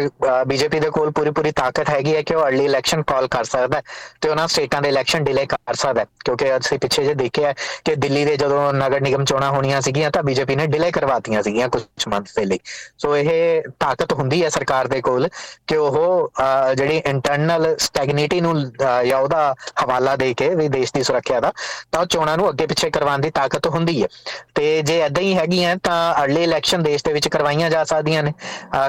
[0.47, 3.81] ਬੀਜੇਪੀ ਦੇ ਕੋਲ ਪੂਰੀ ਪੂਰੀ ਤਾਕਤ ਹੈਗੀ ਹੈ ਕਿ ਉਹ ਅਰਲੀ ਇਲੈਕਸ਼ਨ ਕਾਲ ਕਰ ਸਕਦਾ
[4.21, 7.53] ਤੇ ਉਹਨਾਂ ਸਟੇਟਾਂ ਦੇ ਇਲੈਕਸ਼ਨ ਡਿਲੇ ਕਰ ਸਕਦਾ ਕਿਉਂਕਿ ਅਸੀਂ ਪਿੱਛੇ ਜੇ ਦੇਖਿਆ
[7.85, 11.67] ਕਿ ਦਿੱਲੀ ਦੇ ਜਦੋਂ ਨਗਰ ਨਿਗਮ ਚੋਣਾਂ ਹੋਣੀਆਂ ਸੀਗੀਆਂ ਤਾਂ ਬੀਜੇਪੀ ਨੇ ਡਿਲੇ ਕਰਵਾਤੀਆਂ ਸੀਗੀਆਂ
[11.69, 12.59] ਕੁਝ ਮੰਥ ਦੇ ਲਈ
[12.97, 13.29] ਸੋ ਇਹ
[13.79, 15.27] ਤਾਕਤ ਹੁੰਦੀ ਹੈ ਸਰਕਾਰ ਦੇ ਕੋਲ
[15.67, 16.31] ਕਿ ਉਹ
[16.75, 18.55] ਜਿਹੜੀ ਇੰਟਰਨਲ ਸਟੈਗਨਿਟੀ ਨੂੰ
[19.03, 21.51] ਜਾਂ ਉਹਦਾ ਹਵਾਲਾ ਦੇ ਕੇ ਵੀ ਦੇਸ਼ ਦੀ ਸੁਰੱਖਿਆ ਦਾ,
[21.91, 24.07] ਤਾਂ ਚੋਣਾਂ ਨੂੰ ਅੱਗੇ ਪਿੱਛੇ ਕਰਵਾਉਣ ਦੀ ਤਾਕਤ ਹੁੰਦੀ ਹੈ।
[24.55, 28.33] ਤੇ ਜੇ ਐਦਾਂ ਹੀ ਹੈਗੀਆਂ ਤਾਂ ਅਰਲੀ ਇਲੈਕਸ਼ਨ ਦੇਸ਼ ਦੇ ਵਿੱਚ ਕਰਵਾਈਆਂ ਜਾ ਸਕਦੀਆਂ ਨੇ।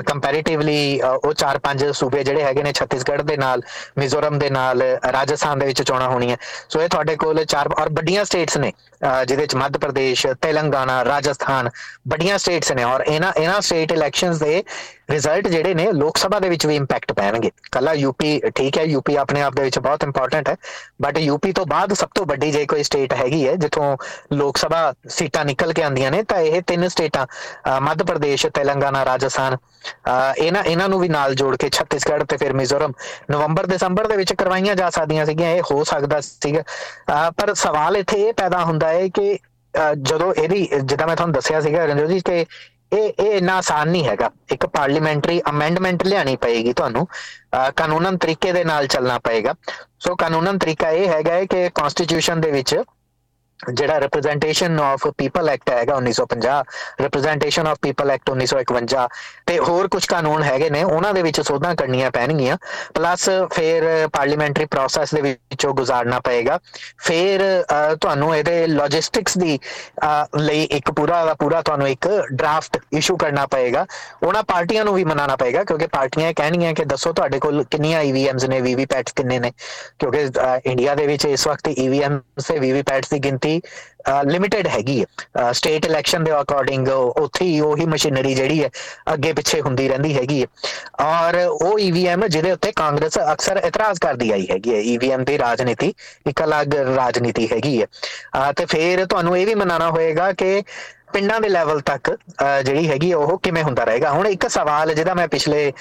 [0.06, 3.62] ਕੰਪੈਰੀਟਿਵਲੀ ਉਹ ਚਾਰ ਪੰਜ ਸੂਬੇ ਜਿਹੜੇ ਹੈਗੇ ਨੇ ਛੱਤੀਸਗੜ੍ਹ ਦੇ ਨਾਲ,
[3.98, 6.36] ਮਿਜ਼ੋਰਮ ਦੇ ਨਾਲ, ਰਾਜਸਥਾਨ ਦੇ ਵਿੱਚ ਚੋਣਾਂ ਹੋਣੀਆਂ।
[6.68, 11.70] ਸੋ ਇਹ ਤੁਹਾਡੇ ਕੋਲ ਚਾਰ ਔਰ ਵੱਡੀਆਂ ਸਟੇਟਸ ਨੇ ਜਿਹਦੇ ਵਿੱਚ ਮੱਧ ਪ੍ਰਦੇਸ਼, ਤੇਲੰਗਾਨਾ, ਰਾਜਸਥਾਨ,
[12.08, 14.62] ਵੱਡੀਆਂ ਸਟੇਟਸ ਨੇ। ਔਰ ਇਹਨਾਂ ਇਹਨਾਂ ਸਟੇਟ ਇਲੈਕਸ਼ਨਸ ਦੇ
[15.10, 19.16] ਰਿਜ਼ਲਟ ਜਿਹੜੇ ਨੇ ਲੋਕ ਸਭਾ ਦੇ ਵਿੱਚ ਵੀ ਇੰਪੈਕਟ ਪੈਣਗੇ। ਕੱਲਾ ਯੂਪੀ ਠੀਕ ਹੈ ਯੂਪੀ
[19.16, 20.56] ਆਪਣੇ ਆਪ ਦੇ ਵਿੱਚ ਬਹੁਤ ਇੰਪੋਰਟੈਂਟ ਹੈ
[21.02, 23.96] ਬਟ ਯੂਪੀ ਤੋਂ ਬਾਅਦ ਸਭ ਤੋਂ ਵੱਡੀ ਜੇ ਕੋਈ ਸਟੇਟ ਹੈਗੀ ਹੈ, ਜਿੱਥੋਂ
[24.32, 27.26] ਲੋਕ ਸਭਾ ਸੀਟਾਂ ਨਿਕਲ ਕੇ ਆਉਂਦੀਆਂ ਨੇ, ਤਾਂ ਇਹ ਤਿੰਨ ਸਟੇਟਾਂ
[27.80, 29.56] ਮੱਧ ਪ੍ਰਦੇਸ਼, ਤੇਲੰਗਾਨਾ, ਰਾਜਸਥਾਨ
[30.38, 32.92] ਇਹਨਾਂ ਇਹਨਾਂ ਨੂੰ ਵੀ ਨਾਲ ਜੋੜ ਕੇ ਛੱਤੀਸਗੜ੍ਹ ਤੇ ਫਿਰ ਮਿਜ਼ੋਰਮ,
[33.30, 36.62] ਨਵੰਬਰ, ਦਸੰਬਰ ਦੇ ਵਿੱਚ ਕਰਵਾਈਆਂ ਜਾ ਸਕਦੀਆਂ ਸੀਗੀਆਂ, ਇਹ ਹੋ ਸਕਦਾ ਸੀਗਾ।
[37.38, 39.38] ਪਰ ਸਵਾਲ ਇੱਥੇ ਇਹ ਪੈਦਾ ਹੁੰਦਾ ਹੈ ਕਿ
[40.02, 42.44] ਜਦੋਂ ਇਹਦੀ, ਜਿੱਦਾਂ ਮੈਂ ਤੁਹਾਨੂੰ ਦੱਸਿਆ ਸੀਗਾ ਰੰਜੋ ਜੀ, ਕਿ
[42.92, 47.06] ਇਹ ਇਹ ਇੰਨਾ ਆਸਾਨ ਨਹੀਂ ਹੈਗਾ। ਇੱਕ ਪਾਰਲੀਮੈਂਟਰੀ ਅਮੈਂਡਮੈਂਟ ਲਿਆਣੀ ਪਏਗੀ ਤੁਹਾਨੂੰ।
[47.76, 49.54] ਕਾਨੂੰਨਨ ਤਰੀਕੇ ਦੇ ਨਾਲ ਚੱਲਣਾ ਪਏਗਾ।
[50.00, 52.74] ਸੋ ਕਾਨੂੰਨਨ ਤਰੀਕਾ ਇਹ ਹੈਗਾ ਕਿ ਕਨਸਟੀਟਿਊਸ਼ਨ ਦੇ ਵਿੱਚ
[53.70, 56.60] ਜਿਹੜਾ ਰਿਪਰੈਜ਼ੈਂਟੇਸ਼ਨ ਆਫ ਪੀਪਲ ਐਕਟ ਹੈਗਾ 1950
[57.00, 59.06] ਰਿਪਰੈਜ਼ੈਂਟੇਸ਼ਨ ਆਫ ਪੀਪਲ ਐਕਟ 1951
[59.46, 62.56] ਤੇ ਹੋਰ ਕੁਝ ਕਾਨੂੰਨ ਹੈਗੇ ਨੇ, ਉਹਨਾਂ ਦੇ ਵਿੱਚ ਸੋਧਾਂ ਕਰਨੀਆਂ ਪੈਣਗੀਆਂ
[62.94, 66.58] ਪਲੱਸ ਫਿਰ ਪਾਰਲੀਮੈਂਟਰੀ ਪ੍ਰੋਸੈਸ ਦੇ ਵਿੱਚੋਂ ਗੁਜ਼ਾਰਨਾ ਪਏਗਾ,
[66.98, 67.42] ਫਿਰ
[68.00, 69.58] ਤੁਹਾਨੂੰ ਇਹਦੇ ਲੌਜਿਸਟਿਕਸ ਦੀ
[70.38, 73.86] ਲਈ ਇੱਕ ਪੂਰਾ ਦਾ ਪੂਰਾ ਤੁਹਾਨੂੰ ਇੱਕ ਡਰਾਫਟ ਇਸ਼ੂ ਕਰਨਾ ਪਏਗਾ,
[74.22, 78.44] ਉਹਨਾਂ ਪਾਰਟੀਆਂ ਨੂੰ ਵੀ ਮਨਾਣਾ ਪਏਗਾ, ਕਿਉਂਕਿ ਪਾਰਟੀਆਂ ਕਹਿਣਗੀਆਂ ਕਿ ਦੱਸੋ ਤੁਹਾਡੇ ਕੋਲ ਕਿੰਨੀਆਂ ਈਵੀਐਮਸ
[78.48, 79.52] ਨੇ ਵੀਵੀਪੈਟਸ ਕਿੰਨੇ ਨੇ,
[79.98, 80.28] ਕਿਉਂਕਿ
[80.70, 83.60] ਇੰਡੀਆ ਦੇ ਵਿੱਚ ਇਸ ਵਕਤ ਈਵੀਐਮਸ ਤੇ ਵੀਵੀਪੈਟਸ ਦੀ ਗਿਣਤੀ ਮਸ਼ੀਨਰੀ
[84.26, 88.70] ਲਿਮਿਟਿਡ ਹੈਗੀ ਹੈ। ਸਟੇਟ ਇਲੈਕਸ਼ਨ ਦੇ ਅਕੋਰਡਿੰਗ ਉੱਥੇ ਹੀ ਉਹੀ ਮਸ਼ੀਨਰੀ ਜਿਹੜੀ ਹੈ,
[89.12, 90.46] ਅੱਗੇ ਪਿੱਛੇ ਹੁੰਦੀ ਰਹਿੰਦੀ ਹੈਗੀ ਹੈ।
[91.02, 95.92] ਔਰ ਉਹ ਈਵੀਐਮ ਜਿਹਦੇ ਉੱਤੇ ਕਾਂਗਰਸ ਅਕਸਰ ਇਤਰਾਜ਼ ਕਰਦੀ ਆਈ ਹੈਗੀ ਹੈ। ਈਵੀਐਮ ਦੀ ਰਾਜਨੀਤੀ
[96.26, 100.62] ਇੱਕ ਅਲੱਗ ਰਾਜਨੀਤੀ ਹੈਗੀ ਹੈ। ਤੇ ਫਿਰ ਤੁਹਾਨੂੰ ਇਹ ਵੀ ਮਨਾਣਾ ਹੋਏਗਾ ਕਿ
[101.12, 102.10] ਪਿੰਡਾਂ ਦੇ ਲੈਵਲ ਤੱਕ
[102.64, 105.72] ਜਿਹੜੀ ਹੈਗੀ ਉਹ ਕਿਵੇਂ ਹੁੰਦਾ ਰਹੇਗਾ। ਹੁਣ ਇੱਕ ਸਵਾਲ ਜਿਹਦਾ ਮੈਂ ਪਿਛਲੇ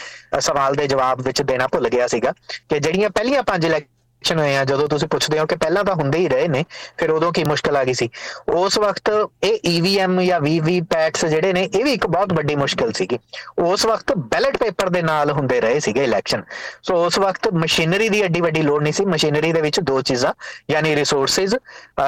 [0.41, 2.33] ਸਵਾਲ ਦੇ ਜਵਾਬ ਵਿੱਚ ਦੇਣਾ ਭੁੱਲ ਗਿਆ ਸੀਗਾ
[2.69, 3.97] ਕਿ ਜਿਹੜੀਆਂ ਪਹਿਲੀਆਂ ਪੰਜ ਇਲੈਕਸ਼ਨ
[4.29, 6.63] ਹੋਏ ਆ ਜਦੋਂ ਤੁਸੀਂ ਪੁੱਛਦੇ ਹੋ ਕਿ ਪਹਿਲਾਂ ਤਾਂ ਹੁੰਦੇ ਹੀ ਰਹੇ ਨੇ,
[6.97, 8.09] ਫਿਰ ਉਦੋਂ ਕੀ ਮੁਸ਼ਕਲ ਆ ਗਈ ਸੀ?
[8.53, 9.09] ਉਸ ਵਕਤ
[9.43, 13.19] ਇਹ ਈਵੀਐਮ ਜਾਂ ਵੀਵੀ ਪੈਟਸ ਜਿਹੜੇ ਨੇ, ਇਹ ਵੀ ਇੱਕ ਬਹੁਤ ਵੱਡੀ ਮੁਸ਼ਕਲ ਸੀਗੀ।
[13.59, 16.43] ਉਸ ਵਕਤ ਬੈਲਟ ਪੇਪਰ ਦੇ ਨਾਲ ਹੁੰਦੇ ਰਹੇ ਸੀਗੇ ਇਲੈਕਸ਼ਨ
[16.83, 20.33] ਸੋ ਉਸ ਵਕਤ ਮਸ਼ੀਨਰੀ ਦੀ ਐਡੀ ਵੱਡੀ ਲੋੜ ਨਹੀਂ ਸੀ। ਮਸ਼ੀਨਰੀ ਦੇ ਵਿੱਚ ਦੋ ਚੀਜ਼ਾਂ,
[20.71, 21.55] ਯਾਨੀ ਰਿਸੋਰਸਸ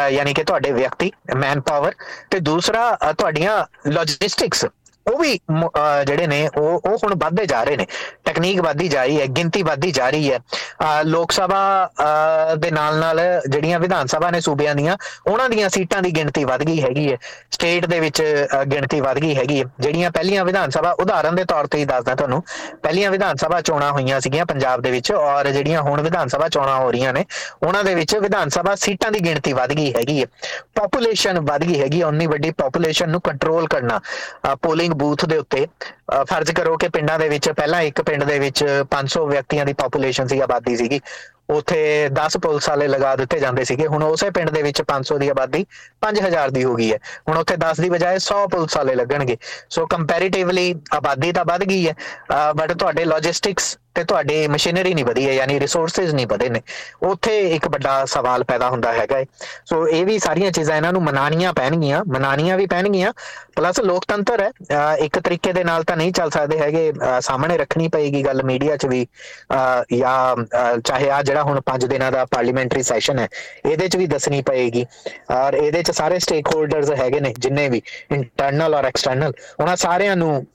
[0.09, 1.93] ਯਾਨੀ ਕਿ ਤੁਹਾਡੇ ਵਿਅਕਤੀ ਮੈਨ ਪਾਵਰ
[2.29, 4.65] ਤੇ ਦੂਸਰਾ ਤੁਹਾਡੀਆਂ ਲੌਜਿਸਟਿਕਸ
[5.05, 5.39] ਉਹ ਵੀ
[6.05, 7.85] ਜਿਹੜੇ ਨੇ, ਉਹ ਉਹ ਹੁਣ ਵੱਧਦੇ ਜਾ ਰਹੇ ਨੇ।
[8.25, 10.39] ਟੈਕਨੀਕ ਵੱਧਦੀ ਜਾ ਰਹੀ ਹੈ, ਗਿਣਤੀ ਵੱਧਦੀ ਜਾ ਰਹੀ ਹੈ।
[11.05, 16.11] ਲੋਕ ਸਭਾ ਦੇ ਨਾਲ ਨਾਲ ਜਿਹੜੀਆਂ ਵਿਧਾਨ ਸਭਾ ਨੇ ਸੂਬਿਆਂ ਦੀਆਂ, ਉਹਨਾਂ ਦੀਆਂ ਸੀਟਾਂ ਦੀ
[16.15, 17.17] ਗਿਣਤੀ ਵੱਧ ਗਈ ਹੈਗੀ ਹੈ।
[17.51, 18.21] ਸਟੇਟ ਦੇ ਵਿੱਚ
[18.71, 22.15] ਗਿਣਤੀ ਵੱਧ ਗਈ ਹੈਗੀ ਹੈ। ਜਿਹੜੀਆਂ ਪਹਿਲੀਆਂ ਵਿਧਾਨ ਸਭਾ, ਉਦਾਹਰਨ ਦੇ ਤੌਰ ਤੇ ਹੀ ਦੱਸਦਾ
[22.15, 22.43] ਤੁਹਾਨੂੰ,
[22.83, 26.77] ਪਹਿਲੀਆਂ ਵਿਧਾਨ ਸਭਾ ਚੋਣਾਂ ਹੋਈਆਂ ਸੀਗੀਆਂ ਪੰਜਾਬ ਦੇ ਵਿੱਚ ਔਰ ਜਿਹੜੀਆਂ ਹੁਣ ਵਿਧਾਨ ਸਭਾ ਚੋਣਾਂ
[26.77, 27.25] ਹੋ ਰਹੀਆਂ ਨੇ,
[27.63, 30.25] ਉਹਨਾਂ ਦੇ ਵਿੱਚ ਵਿਧਾਨ ਸਭਾ ਸੀਟਾਂ ਦੀ ਗਿਣਤੀ ਵੱਧ ਗਈ ਹੈਗੀ ਹੈ।
[30.75, 33.99] ਪੋਪੂਲੇਸ਼ਨ ਵੱਧ ਗਈ ਹੈਗੀ ਉਨੀ ਵੱਡੀ ਪੋਪੂਲੇਸ਼ਨ ਨੂੰ ਕੰਟਰੋਲ ਕਰਨਾ।
[34.61, 35.65] ਪੋਲਿੰਗ ਬੂਥ ਦੇ ਉੱਤੇ
[36.23, 40.27] ਫਰਜ਼ ਕਰੋ ਕਿ ਪਿੰਡਾਂ ਦੇ ਵਿੱਚ, ਪਹਿਲਾਂ ਇੱਕ ਪਿੰਡ ਦੇ ਵਿੱਚ 500 ਵਿਅਕਤੀਆਂ ਦੀ ਪੋਪੂਲੇਸ਼ਨ
[40.27, 40.99] ਸੀ, ਆਬਾਦੀ ਸੀਗੀ।
[41.51, 41.81] ਉਥੇ
[42.13, 45.65] 10 ਪੁਲਿਸ ਵਾਲੇ ਲਗਾ ਦਿੱਤੇ ਜਾਂਦੇ ਸੀਗੇ। ਹੁਣ ਉਸੇ ਪਿੰਡ ਦੇ ਵਿੱਚ 500 ਦੀ ਆਬਾਦੀ
[46.01, 46.97] 5000 ਦੀ ਹੋ ਗਈ ਹੈ।
[47.29, 49.37] ਹੁਣ ਉੱਥੇ 10 ਦੀ ਬਜਾਏ 100 ਪੁਲਿਸ ਵਾਲੇ ਲੱਗਣਗੇ।
[49.69, 51.95] ਸੋ ਕੰਪੈਰੀਟਿਵਲੀ ਆਬਾਦੀ ਤਾਂ ਵੱਧ ਗਈ ਹੈ
[52.55, 56.61] ਬਟ ਤੁਹਾਡੇ ਲੌਜਿਸਟਿਕਸ ਤੇ ਤੁਹਾਡੀ ਮਸ਼ੀਨਰੀ ਨਹੀਂ ਵਧੀ ਹੈ, ਯਾਨੀ ਰਿਸੋਰਸਸ ਨਹੀਂ ਵਧੇ ਨੇ।
[57.03, 59.23] ਉੱਥੇ ਇੱਕ ਵੱਡਾ ਸਵਾਲ ਪੈਦਾ ਹੁੰਦਾ ਹੈਗਾ
[59.65, 63.11] ਸੋ ਇਹ ਵੀ ਸਾਰੀਆਂ ਚੀਜ਼ਾਂ ਇਹਨਾਂ ਨੂੰ ਮਨਾਣੀਆਂ ਪੈਣਗੀਆਂ ਮਨਾਣੀਆਂ ਵੀ ਪੈਣਗੀਆਂ।
[63.55, 68.23] ਪਲੱਸ ਲੋਕਤੰਤਰ ਹੈ ਇੱਕ ਤਰੀਕੇ ਦੇ ਨਾਲ ਤਾਂ ਨਹੀਂ ਚੱਲ ਸਕਦੇ ਹੈਗੇ ਸਾਹਮਣੇ ਰੱਖਣੀ ਪਏਗੀ
[68.25, 69.05] ਗੱਲ ਮੀਡੀਆ 'ਚ ਵੀ
[69.93, 73.27] ਜਾਂ ਚਾਹੇ ਆ ਜਿਹੜਾ ਹੁਣ 5 ਦਿਨਾਂ ਦਾ ਪਾਰਲੀਮੈਂਟਰੀ ਸੈਸ਼ਨ ਹੈ,
[73.65, 74.85] ਇਹਦੇ 'ਚ ਵੀ ਦੱਸਣੀ ਪਏਗੀ।
[75.31, 80.15] ਔਰ ਇਹਦੇ 'ਚ ਸਾਰੇ ਸਟੇਕ ਹੋਲਡਰਸ ਹੈਗੇ ਨੇ, ਜਿੰਨੇ ਵੀ ਇੰਟਰਨਲ ਔਰ ਐਕਸਟਰਨਲ ਉਹਨਾਂ ਸਾਰਿਆਂ
[80.15, 80.45] ਨੂੰ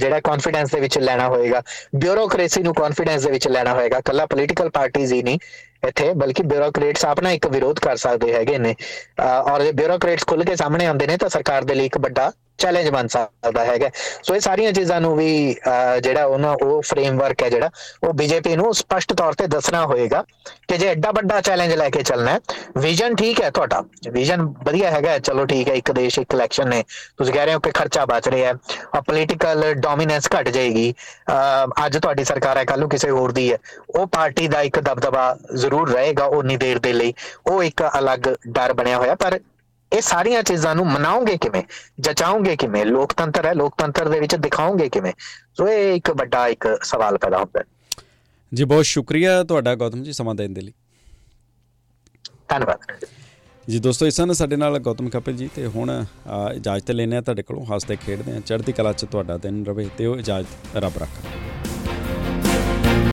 [0.00, 1.62] ਜਿਹੜਾ ਕੌਨਫੀਡੈਂਸ ਦੇ ਵਿੱਚ ਲੈਣਾ ਹੋਏਗਾ।
[1.96, 5.38] ਬਿਊਰੋਕ੍ਰੇਸੀ ਨੂੰ ਕੌਨਫੀਡੈਂਸ ਦੇ ਵਿੱਚ ਲੈਣਾ ਹੋਏਗਾ। ਕੱਲਾ ਪੋਲੀਟੀਕਲ ਪਾਰਟੀਆਂ ਹੀ ਨਹੀਂ
[5.86, 8.74] ਇੱਥੇ, ਬਲਕਿ ਬਿਊਰੋਕਰੇਟਸ ਆਪਣਾ ਇੱਕ ਵਿਰੋਧ ਕਰ ਸਕਦੇ ਹੈਗੇ ਨੇ।
[9.22, 12.88] ਔਰ ਜੇ ਬਿਊਰੋਕਰੇਟਸ ਖੁੱਲ ਕੇ ਸਾਹਮਣੇ ਆਉਂਦੇ ਨੇ, ਤਾਂ ਸਰਕਾਰ ਦੇ ਲਈ ਇੱਕ ਵੱਡਾ ਚੈਲੰਜ
[12.90, 13.88] ਬਣ ਸਕਦਾ ਹੈਗਾ।
[14.22, 15.56] ਸੋ ਇਹ ਸਾਰੀਆਂ ਚੀਜ਼ਾਂ ਨੂੰ ਵੀ
[16.02, 17.70] ਜਿਹੜਾ ਉਹਨਾਂ, ਉਹ ਫਰੇਮਵਰਕ ਹੈ ਜਿਹੜਾ,
[18.04, 20.24] ਉਹ ਬੀਜੇਪੀ ਨੂੰ ਸਪਸ਼ਟ ਤੌਰ ਤੇ ਦੱਸਣਾ ਹੋਏਗਾ
[20.68, 22.38] ਕਿ ਜੇ ਐਡਾ ਵੱਡਾ ਚੈਲੰਜ ਲੈ ਕੇ ਚੱਲਣਾ ਹੈ
[22.78, 26.82] ਵਿਜ਼ਨ ਠੀਕ ਹੈ ਤੁਹਾਡਾ। ਵਿਜ਼ਨ ਵਧੀਆ ਹੈਗਾ, ਚਲੋ ਠੀਕ ਹੈ, ਇੱਕ ਦੇਸ਼, ਇੱਕ ਇਲੈਕਸ਼ਨ ਨੇ।
[27.18, 28.54] ਤੁਸੀਂ ਕਹਿ ਰਹੇ ਹੋ ਕਿ ਖਰਚਾ ਬਚ ਰਿਹਾ ਹੈ।
[28.96, 30.92] ਆ ਪੋਲੀਟੀਕਲ ਡੋਮੀਨੈਂਸ ਘਟ ਜਾਏਗੀ।
[31.86, 33.58] ਅੱਜ ਤੁਹਾਡੀ ਸਰਕਾਰ ਹੈ ਕੱਲ ਨੂੰ ਕਿਸੇ ਹੋਰ ਦੀ ਹੈ।
[33.90, 37.14] ਉਹ ਪਾਰਟੀ ਦਾ ਇੱਕ ਦਬਦਬਾ ਜ਼ਰੂਰ ਰਹੇਗਾ ਉਨੀ ਦੇਰ ਦੇ ਲਈ।
[37.46, 39.38] ਉਹ ਇੱਕ ਅਲੱਗ ਡਰ ਬਣਿਆ ਹੋਇਆ ਪਰ
[39.92, 41.62] ਇਹ ਸਾਰੀਆਂ ਚੀਜ਼ਾਂ ਨੂੰ ਮਨਾਉਂਗੇ ਕਿਵੇਂ?
[42.00, 42.84] ਜਚਾਉਂਗੇ ਕਿਵੇਂ?
[42.86, 45.12] ਲੋਕਤੰਤਰ ਹੈ ਲੋਕਤੰਤਰ ਦੇ ਵਿੱਚ ਦਿਖਾਉਂਗੇ ਕਿਵੇਂ?
[45.56, 47.64] ਸੋ ਇਹ ਇੱਕ ਵੱਡਾ ਇੱਕ ਸਵਾਲ ਪੈਦਾ ਹੁੰਦਾ ਹੈ।
[48.52, 50.72] ਜੀ ਬਹੁਤ ਸ਼ੁਕਰੀਆ ਤੁਹਾਡਾ ਗੌਤਮ ਜੀ ਸਮਾਂ ਦੇਣ ਦੇ ਲਈ।
[52.48, 53.04] ਧੰਨਵਾਦ।
[53.68, 55.90] ਜੀ ਦੋਸਤੋ, ਇਸ ਨਾਲ ਸਾਡੇ ਨਾਲ ਗੌਤਮ ਕਪਿਲ ਜੀ ਤੇ ਹੁਣ
[56.54, 60.06] ਇਜਾਜ਼ਤ ਲੈਣੇ ਆ ਤੁਹਾਡੇ ਕੋਲੋਂ, ਹੱਸਦੇ ਖੇਡਦੇ ਆ ਚੜ੍ਹਦੀ ਕਲਾ ਚ ਤੁਹਾਡਾ ਦਿਨ ਰਵੇ ਤੇ
[60.06, 61.68] ਉਹ ਇਜਾਜ਼ਤ ਰੱਬ ਰੱਖਾ